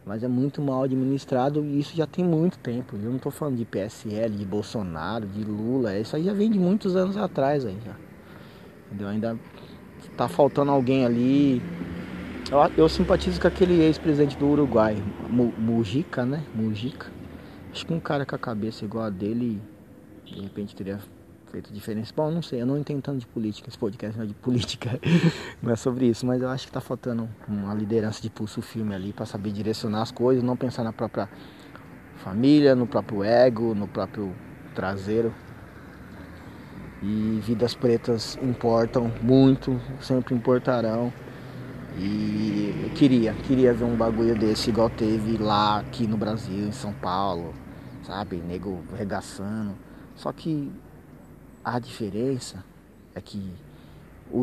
Mas 0.05 0.22
é 0.22 0.29
muito 0.29 0.62
mal 0.62 0.85
administrado 0.85 1.64
e 1.64 1.81
isso 1.81 1.96
já 1.96 2.07
tem 2.07 2.24
muito 2.24 2.61
tempo. 2.61 2.94
Eu 2.94 3.11
não 3.11 3.16
estou 3.16 3.33
falando 3.33 3.57
de 3.57 3.64
PSL, 3.64 4.37
de 4.37 4.44
Bolsonaro, 4.44 5.26
de 5.26 5.42
Lula. 5.42 5.98
Isso 5.98 6.14
aí 6.14 6.22
já 6.22 6.33
vem 6.33 6.52
de 6.52 6.59
muitos 6.61 6.94
anos 6.94 7.16
atrás 7.16 7.66
aí 7.66 7.76
já. 7.85 7.96
Entendeu? 8.87 9.09
Ainda 9.09 9.37
tá 10.16 10.29
faltando 10.29 10.70
alguém 10.70 11.05
ali 11.05 11.61
eu, 12.50 12.59
eu 12.76 12.88
simpatizo 12.88 13.40
com 13.40 13.48
aquele 13.48 13.80
ex-presidente 13.82 14.37
do 14.37 14.46
Uruguai, 14.46 14.96
Mujica, 15.30 16.24
né? 16.24 16.42
Mujica. 16.54 17.06
Acho 17.72 17.85
que 17.85 17.92
um 17.92 18.00
cara 18.00 18.24
com 18.24 18.35
a 18.35 18.38
cabeça 18.38 18.85
igual 18.85 19.04
a 19.04 19.11
dele, 19.11 19.61
de 20.24 20.40
repente 20.40 20.74
teria 20.74 20.98
feito 21.50 21.72
diferença. 21.72 22.12
Bom, 22.14 22.30
não 22.30 22.42
sei, 22.42 22.62
eu 22.62 22.66
não 22.66 22.78
entendo 22.78 23.02
tanto 23.02 23.18
de 23.18 23.26
política, 23.26 23.68
esse 23.68 23.78
podcast 23.78 24.16
não 24.16 24.24
é 24.24 24.28
de 24.28 24.35
política, 24.40 24.98
não 25.62 25.72
é 25.72 25.76
sobre 25.76 26.06
isso, 26.06 26.24
mas 26.24 26.40
eu 26.40 26.48
acho 26.48 26.66
que 26.66 26.72
tá 26.72 26.80
faltando 26.80 27.28
uma 27.48 27.74
liderança 27.74 28.22
de 28.22 28.30
pulso 28.30 28.62
firme 28.62 28.94
ali 28.94 29.12
para 29.12 29.26
saber 29.26 29.50
direcionar 29.50 30.02
as 30.02 30.11
coisas, 30.11 30.42
não 30.42 30.56
pensar 30.56 30.85
na 30.85 30.92
própria 30.92 31.28
família, 32.16 32.74
no 32.74 32.87
próprio 32.87 33.22
ego, 33.24 33.74
no 33.74 33.88
próprio 33.88 34.35
traseiro. 34.74 35.35
E 37.02 37.40
vidas 37.42 37.74
pretas 37.74 38.38
importam 38.42 39.12
muito, 39.22 39.78
sempre 40.00 40.35
importarão. 40.35 41.12
E 41.98 42.74
eu 42.82 42.90
queria, 42.90 43.32
queria 43.46 43.72
ver 43.72 43.85
um 43.85 43.96
bagulho 43.96 44.38
desse 44.38 44.68
igual 44.68 44.90
teve 44.90 45.38
lá 45.38 45.78
aqui 45.78 46.06
no 46.06 46.16
Brasil, 46.16 46.68
em 46.68 46.72
São 46.72 46.92
Paulo, 46.92 47.54
sabe? 48.02 48.37
Nego 48.37 48.82
regaçando. 48.96 49.74
Só 50.14 50.30
que 50.30 50.70
a 51.64 51.78
diferença 51.78 52.62
é 53.14 53.20
que 53.20 53.50
o, 54.30 54.42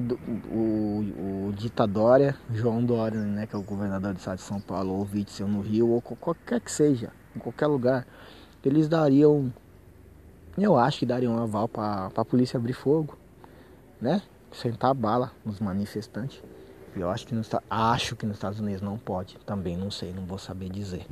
o, 0.52 1.48
o 1.50 1.54
ditadória, 1.54 2.36
João 2.52 2.84
Dória, 2.84 3.20
né, 3.20 3.46
que 3.46 3.56
é 3.56 3.60
o 3.60 3.62
governador 3.62 4.14
do 4.14 4.18
estado 4.18 4.38
de 4.38 4.44
São 4.44 4.60
Paulo, 4.60 4.94
ou 4.94 5.08
Witzel 5.14 5.48
no 5.48 5.62
Rio, 5.62 5.90
ou 5.90 6.02
qualquer 6.02 6.60
que 6.60 6.72
seja, 6.72 7.12
em 7.36 7.40
qualquer 7.40 7.68
lugar, 7.68 8.08
eles 8.64 8.88
dariam, 8.88 9.54
eu 10.58 10.78
acho 10.78 11.00
que 11.00 11.06
dariam 11.06 11.36
um 11.36 11.44
aval 11.44 11.68
para 11.68 12.10
a 12.16 12.26
polícia 12.26 12.58
abrir 12.58 12.74
fogo, 12.74 13.18
né? 14.02 14.22
Sentar 14.52 14.94
bala 14.94 15.32
nos 15.46 15.60
manifestantes. 15.60 16.42
Eu 16.96 17.10
acho 17.10 17.26
que, 17.26 17.34
nos, 17.34 17.50
acho 17.70 18.16
que 18.16 18.26
nos 18.26 18.36
Estados 18.36 18.60
Unidos 18.60 18.82
não 18.82 18.98
pode. 18.98 19.38
Também 19.46 19.76
não 19.76 19.90
sei, 19.90 20.14
não 20.14 20.26
vou 20.26 20.38
saber 20.38 20.70
dizer. 20.70 21.06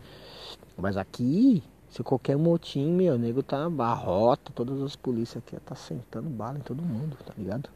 Mas 0.78 0.96
aqui, 0.96 1.64
se 1.90 2.04
qualquer 2.04 2.38
motim, 2.38 2.92
meu, 2.92 3.18
nego 3.18 3.42
tá 3.42 3.68
barrota, 3.70 4.52
todas 4.54 4.82
as 4.82 4.96
polícias 4.96 5.44
aqui 5.44 5.60
tá 5.60 5.76
sentando 5.76 6.30
bala 6.30 6.60
em 6.60 6.62
todo 6.62 6.82
mundo, 6.84 7.18
tá 7.26 7.34
ligado? 7.36 7.70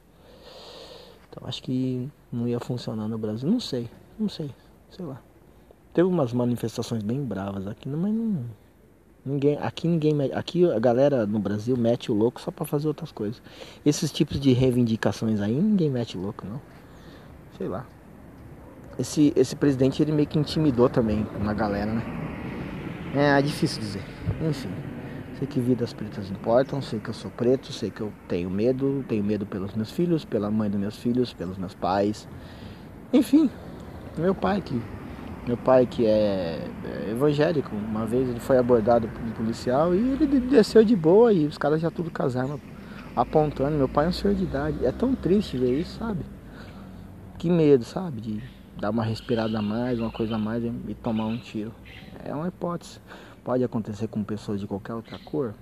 Então 1.29 1.47
acho 1.47 1.63
que 1.63 2.07
não 2.31 2.47
ia 2.47 2.59
funcionar 2.59 3.07
no 3.07 3.17
Brasil. 3.17 3.49
Não 3.49 3.59
sei, 3.59 3.89
não 4.19 4.29
sei, 4.29 4.51
sei 4.91 5.05
lá. 5.05 5.19
Teve 5.93 6.07
umas 6.07 6.31
manifestações 6.31 7.01
bem 7.01 7.23
bravas 7.23 7.65
aqui, 7.67 7.89
mas 7.89 8.13
não. 8.13 8.45
Ninguém, 9.25 9.57
aqui 9.57 9.87
ninguém, 9.87 10.31
aqui 10.33 10.71
a 10.71 10.77
galera 10.77 11.25
no 11.25 11.39
Brasil 11.39 11.75
mete 11.75 12.11
o 12.11 12.15
louco 12.15 12.39
só 12.39 12.51
para 12.51 12.65
fazer 12.65 12.87
outras 12.87 13.11
coisas. 13.11 13.41
Esses 13.83 14.11
tipos 14.11 14.39
de 14.39 14.53
reivindicações 14.53 15.41
aí 15.41 15.59
ninguém 15.59 15.89
mete 15.89 16.15
louco 16.15 16.45
não. 16.45 16.61
Sei 17.57 17.67
lá 17.67 17.87
esse, 18.97 19.33
esse 19.35 19.55
presidente 19.55 20.01
ele 20.01 20.11
meio 20.11 20.27
que 20.27 20.39
intimidou 20.39 20.89
também 20.89 21.25
uma 21.39 21.53
galera, 21.53 21.93
né? 21.93 22.03
É, 23.13 23.39
é 23.39 23.41
difícil 23.41 23.81
dizer. 23.81 24.03
Enfim, 24.47 24.69
sei 25.37 25.47
que 25.47 25.59
vidas 25.59 25.93
pretas 25.93 26.29
importam, 26.29 26.81
sei 26.81 26.99
que 26.99 27.09
eu 27.09 27.13
sou 27.13 27.31
preto, 27.31 27.71
sei 27.71 27.89
que 27.89 28.01
eu 28.01 28.11
tenho 28.27 28.49
medo, 28.49 29.03
tenho 29.07 29.23
medo 29.23 29.45
pelos 29.45 29.73
meus 29.73 29.91
filhos, 29.91 30.25
pela 30.25 30.49
mãe 30.51 30.69
dos 30.69 30.79
meus 30.79 30.97
filhos, 30.97 31.33
pelos 31.33 31.57
meus 31.57 31.73
pais. 31.73 32.27
Enfim, 33.13 33.49
meu 34.17 34.35
pai 34.35 34.61
que 34.61 34.81
meu 35.47 35.57
pai 35.57 35.85
que 35.85 36.07
é, 36.07 36.67
é 36.83 37.11
evangélico, 37.11 37.75
uma 37.75 38.05
vez 38.05 38.27
ele 38.27 38.39
foi 38.39 38.57
abordado 38.57 39.07
por 39.07 39.21
um 39.21 39.31
policial 39.31 39.93
e 39.93 39.99
ele 39.99 40.39
desceu 40.39 40.83
de 40.83 40.95
boa 40.95 41.31
e 41.31 41.45
os 41.45 41.55
caras 41.55 41.79
já 41.79 41.91
tudo 41.91 42.09
com 42.09 42.23
as 42.23 42.35
armas 42.35 42.59
apontando. 43.15 43.77
Meu 43.77 43.87
pai 43.87 44.05
é 44.05 44.09
um 44.09 44.11
senhor 44.11 44.35
de 44.35 44.43
idade. 44.43 44.83
É 44.83 44.91
tão 44.91 45.13
triste 45.13 45.57
ver 45.57 45.79
isso, 45.79 45.99
sabe? 45.99 46.25
Que 47.37 47.49
medo, 47.49 47.83
sabe? 47.83 48.19
De 48.19 48.54
dar 48.79 48.89
uma 48.89 49.03
respirada 49.03 49.57
a 49.57 49.61
mais, 49.61 49.99
uma 49.99 50.11
coisa 50.11 50.35
a 50.35 50.37
mais 50.37 50.63
e 50.63 50.93
tomar 50.95 51.25
um 51.25 51.37
tiro. 51.37 51.71
É 52.23 52.33
uma 52.33 52.47
hipótese. 52.47 52.99
Pode 53.43 53.63
acontecer 53.63 54.07
com 54.07 54.23
pessoas 54.23 54.59
de 54.59 54.67
qualquer 54.67 54.93
outra 54.93 55.19
cor? 55.19 55.53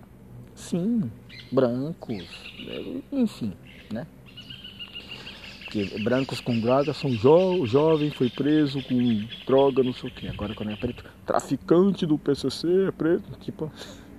Sim, 0.56 1.12
brancos, 1.52 2.54
enfim, 3.12 3.54
né? 3.92 4.08
Porque 5.64 6.00
brancos 6.04 6.40
com 6.40 6.60
droga 6.60 6.94
são 6.94 7.10
jo 7.12 7.66
jovem, 7.66 8.12
foi 8.12 8.30
preso 8.30 8.82
com 8.84 9.28
droga, 9.48 9.82
não 9.82 9.92
sei 9.92 10.10
o 10.10 10.14
que. 10.14 10.28
Agora 10.28 10.54
quando 10.54 10.72
é 10.72 10.76
preto, 10.76 11.04
traficante 11.26 12.06
do 12.06 12.18
PCC 12.18 12.88
é 12.88 12.92
preto, 12.92 13.38
tipo. 13.40 13.72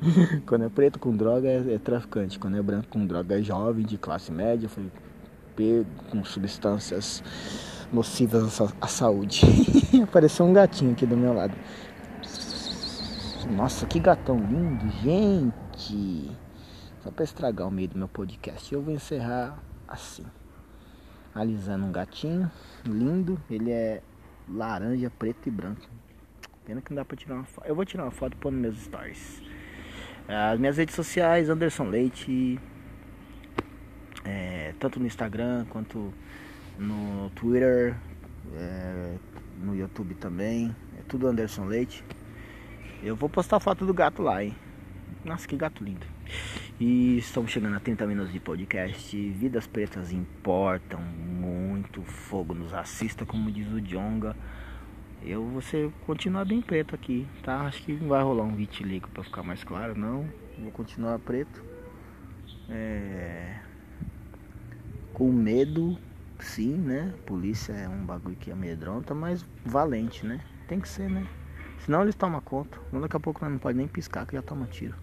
quando 0.44 0.64
é 0.64 0.68
preto 0.68 0.98
com 0.98 1.16
droga 1.16 1.48
é, 1.48 1.74
é 1.74 1.78
traficante, 1.78 2.38
quando 2.38 2.56
é 2.56 2.62
branco 2.62 2.88
com 2.88 3.06
droga 3.06 3.38
é 3.38 3.42
jovem, 3.42 3.86
de 3.86 3.96
classe 3.96 4.32
média, 4.32 4.68
foi 4.68 4.90
pego 5.54 5.86
com 6.10 6.24
substâncias 6.24 7.22
nocivas 7.92 8.60
à 8.80 8.86
saúde. 8.86 9.42
Apareceu 10.02 10.46
um 10.46 10.52
gatinho 10.52 10.92
aqui 10.92 11.06
do 11.06 11.16
meu 11.16 11.32
lado. 11.32 11.54
Nossa, 13.50 13.86
que 13.86 14.00
gatão 14.00 14.38
lindo, 14.38 14.90
gente. 15.02 16.30
Só 17.02 17.10
para 17.10 17.24
estragar 17.24 17.68
o 17.68 17.70
meio 17.70 17.88
do 17.88 17.98
meu 17.98 18.08
podcast. 18.08 18.72
Eu 18.72 18.82
vou 18.82 18.94
encerrar 18.94 19.58
assim. 19.86 20.24
Alisando 21.34 21.84
um 21.84 21.92
gatinho 21.92 22.50
lindo. 22.84 23.40
Ele 23.50 23.70
é 23.70 24.02
laranja, 24.48 25.10
preto 25.10 25.48
e 25.48 25.50
branco. 25.50 25.82
Pena 26.64 26.80
que 26.80 26.90
não 26.90 26.96
dá 26.96 27.04
pra 27.04 27.16
tirar 27.16 27.34
uma 27.34 27.44
foto. 27.44 27.66
Eu 27.66 27.74
vou 27.74 27.84
tirar 27.84 28.04
uma 28.04 28.10
foto 28.10 28.32
e 28.32 28.36
pôr 28.36 28.50
nos 28.50 28.60
meus 28.60 28.78
stories. 28.78 29.42
As 30.26 30.58
minhas 30.58 30.78
redes 30.78 30.94
sociais, 30.94 31.50
Anderson 31.50 31.84
Leite. 31.84 32.58
É, 34.24 34.74
tanto 34.78 34.98
no 34.98 35.06
Instagram 35.06 35.66
quanto 35.68 36.14
no 36.78 37.30
Twitter, 37.30 37.96
é, 38.54 39.16
no 39.62 39.74
YouTube 39.74 40.14
também. 40.14 40.74
É 40.98 41.02
tudo 41.08 41.26
Anderson 41.26 41.66
Leite. 41.66 42.04
Eu 43.02 43.16
vou 43.16 43.28
postar 43.28 43.60
foto 43.60 43.84
do 43.84 43.92
gato 43.92 44.22
lá, 44.22 44.42
hein? 44.42 44.54
Nossa, 45.24 45.46
que 45.46 45.56
gato 45.56 45.82
lindo. 45.82 46.06
E 46.80 47.18
estamos 47.18 47.50
chegando 47.50 47.76
a 47.76 47.80
30 47.80 48.06
minutos 48.06 48.32
de 48.32 48.40
podcast. 48.40 49.30
Vidas 49.30 49.66
pretas 49.66 50.12
importam 50.12 51.00
muito. 51.00 52.02
Fogo 52.02 52.54
nos 52.54 52.72
assista, 52.74 53.24
como 53.24 53.50
diz 53.50 53.70
o 53.72 53.80
Jonga. 53.80 54.36
Eu 55.22 55.42
vou 55.46 55.62
ser, 55.62 55.90
continuar 56.06 56.44
bem 56.44 56.60
preto 56.60 56.94
aqui, 56.94 57.26
tá? 57.42 57.62
Acho 57.62 57.82
que 57.82 57.92
não 57.92 58.08
vai 58.08 58.22
rolar 58.22 58.44
um 58.44 58.54
vitiligo 58.54 59.08
para 59.08 59.24
ficar 59.24 59.42
mais 59.42 59.64
claro, 59.64 59.98
não. 59.98 60.28
Vou 60.58 60.70
continuar 60.70 61.18
preto. 61.18 61.64
É... 62.68 63.60
Com 65.14 65.32
medo 65.32 65.98
sim, 66.40 66.74
né? 66.76 67.12
Polícia 67.26 67.72
é 67.72 67.88
um 67.88 68.04
bagulho 68.04 68.36
que 68.36 68.50
amedronta, 68.50 69.14
mas 69.14 69.44
valente, 69.64 70.26
né? 70.26 70.40
Tem 70.66 70.80
que 70.80 70.88
ser, 70.88 71.10
né? 71.10 71.26
Senão 71.84 72.02
eles 72.02 72.14
tomam 72.14 72.40
conta. 72.40 72.78
Daqui 72.92 73.16
a 73.16 73.20
pouco 73.20 73.44
não 73.48 73.58
pode 73.58 73.76
nem 73.76 73.86
piscar 73.86 74.26
que 74.26 74.34
já 74.34 74.42
toma 74.42 74.66
tiro. 74.66 74.94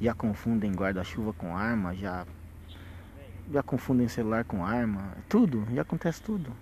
Já 0.00 0.14
confundem 0.14 0.72
guarda-chuva 0.72 1.32
com 1.32 1.56
arma, 1.56 1.94
já 1.94 2.26
já 3.52 3.62
confundem 3.62 4.08
celular 4.08 4.44
com 4.44 4.64
arma, 4.64 5.12
tudo, 5.28 5.66
já 5.72 5.82
acontece 5.82 6.20
tudo. 6.20 6.52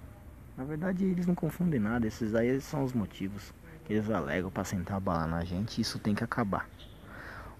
Na 0.56 0.64
verdade 0.64 1.04
eles 1.04 1.26
não 1.26 1.34
confundem 1.34 1.80
nada, 1.80 2.06
esses 2.06 2.34
aí 2.34 2.60
são 2.60 2.84
os 2.84 2.92
motivos 2.92 3.52
que 3.84 3.94
eles 3.94 4.10
alegam 4.10 4.50
para 4.50 4.64
sentar 4.64 4.96
a 4.96 5.00
bala 5.00 5.26
na 5.26 5.44
gente, 5.44 5.80
isso 5.80 5.98
tem 5.98 6.14
que 6.14 6.22
acabar. 6.24 6.68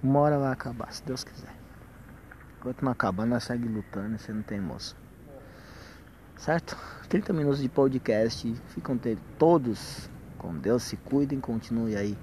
Uma 0.02 0.20
hora 0.20 0.38
vai 0.38 0.52
acabar, 0.52 0.92
se 0.92 1.02
Deus 1.04 1.24
quiser. 1.24 1.54
Enquanto 2.58 2.82
não 2.82 2.92
acabar, 2.92 3.26
nós 3.26 3.44
segue 3.44 3.66
lutando 3.68 4.16
e 4.16 4.18
você 4.18 4.32
não 4.32 4.42
tem 4.42 4.60
moço. 4.60 4.96
Certo? 6.44 6.76
30 7.08 7.32
minutos 7.32 7.62
de 7.62 7.70
podcast. 7.70 8.54
Ficam 8.66 9.00
todos 9.38 10.10
com 10.36 10.54
Deus, 10.54 10.82
se 10.82 10.94
cuidem, 10.94 11.40
continue 11.40 11.96
aí 11.96 12.18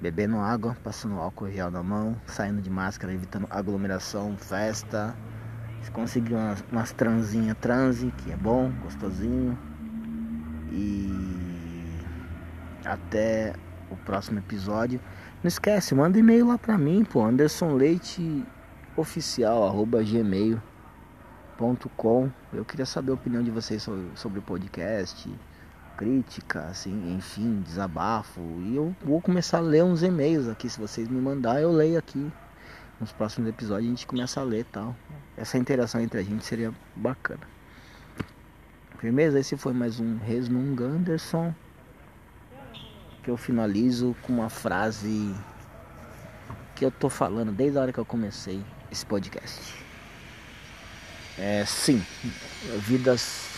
bebendo 0.00 0.36
água, 0.36 0.76
passando 0.84 1.16
álcool 1.16 1.50
gel 1.50 1.68
na 1.68 1.82
mão, 1.82 2.16
saindo 2.26 2.62
de 2.62 2.70
máscara, 2.70 3.12
evitando 3.12 3.48
aglomeração, 3.50 4.36
festa. 4.36 5.16
Se 5.82 5.90
conseguir 5.90 6.34
umas, 6.34 6.64
umas 6.70 6.92
transinhas, 6.92 7.56
transe, 7.60 8.12
que 8.18 8.30
é 8.30 8.36
bom, 8.36 8.70
gostosinho. 8.84 9.58
E 10.70 11.10
até 12.84 13.52
o 13.90 13.96
próximo 13.96 14.38
episódio. 14.38 15.00
Não 15.42 15.48
esquece, 15.48 15.92
manda 15.92 16.16
e-mail 16.16 16.46
lá 16.46 16.56
pra 16.56 16.78
mim, 16.78 17.04
pô, 17.04 17.24
Anderson 17.24 17.74
Leite 17.74 18.46
oficial 18.96 19.66
arroba 19.66 20.04
gmail.com. 21.56 22.30
Eu 22.52 22.64
queria 22.64 22.86
saber 22.86 23.10
a 23.10 23.14
opinião 23.14 23.42
de 23.42 23.50
vocês 23.50 23.82
sobre, 24.14 24.38
o 24.38 24.42
podcast, 24.42 25.28
crítica, 25.96 26.60
assim, 26.66 27.14
enfim, 27.16 27.60
desabafo. 27.62 28.40
E 28.40 28.76
eu 28.76 28.94
vou 29.02 29.20
começar 29.20 29.58
a 29.58 29.60
ler 29.60 29.82
uns 29.82 30.02
e-mails 30.02 30.48
aqui. 30.48 30.68
Se 30.68 30.78
vocês 30.78 31.08
me 31.08 31.20
mandar, 31.20 31.60
eu 31.60 31.72
leio 31.72 31.98
aqui. 31.98 32.30
Nos 33.00 33.12
próximos 33.12 33.48
episódios 33.48 33.86
a 33.86 33.90
gente 33.90 34.06
começa 34.06 34.40
a 34.40 34.44
ler 34.44 34.64
tal. 34.66 34.94
Essa 35.36 35.58
interação 35.58 36.00
entre 36.00 36.20
a 36.20 36.22
gente 36.22 36.44
seria 36.44 36.72
bacana. 36.94 37.42
Firmeza? 38.98 39.38
Esse 39.38 39.56
foi 39.56 39.72
mais 39.72 40.00
um 40.00 40.18
Resnung 40.18 40.76
Anderson. 40.82 41.54
Que 43.22 43.30
eu 43.30 43.36
finalizo 43.36 44.14
com 44.22 44.32
uma 44.32 44.48
frase 44.48 45.34
que 46.74 46.84
eu 46.84 46.90
tô 46.90 47.08
falando 47.08 47.52
desde 47.52 47.78
a 47.78 47.82
hora 47.82 47.92
que 47.92 47.98
eu 47.98 48.04
comecei 48.04 48.62
esse 48.90 49.04
podcast. 49.04 49.85
É, 51.38 51.64
sim, 51.66 52.04
vidas 52.78 53.50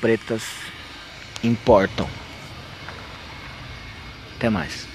pretas 0.00 0.42
importam. 1.42 2.08
Até 4.36 4.48
mais. 4.48 4.91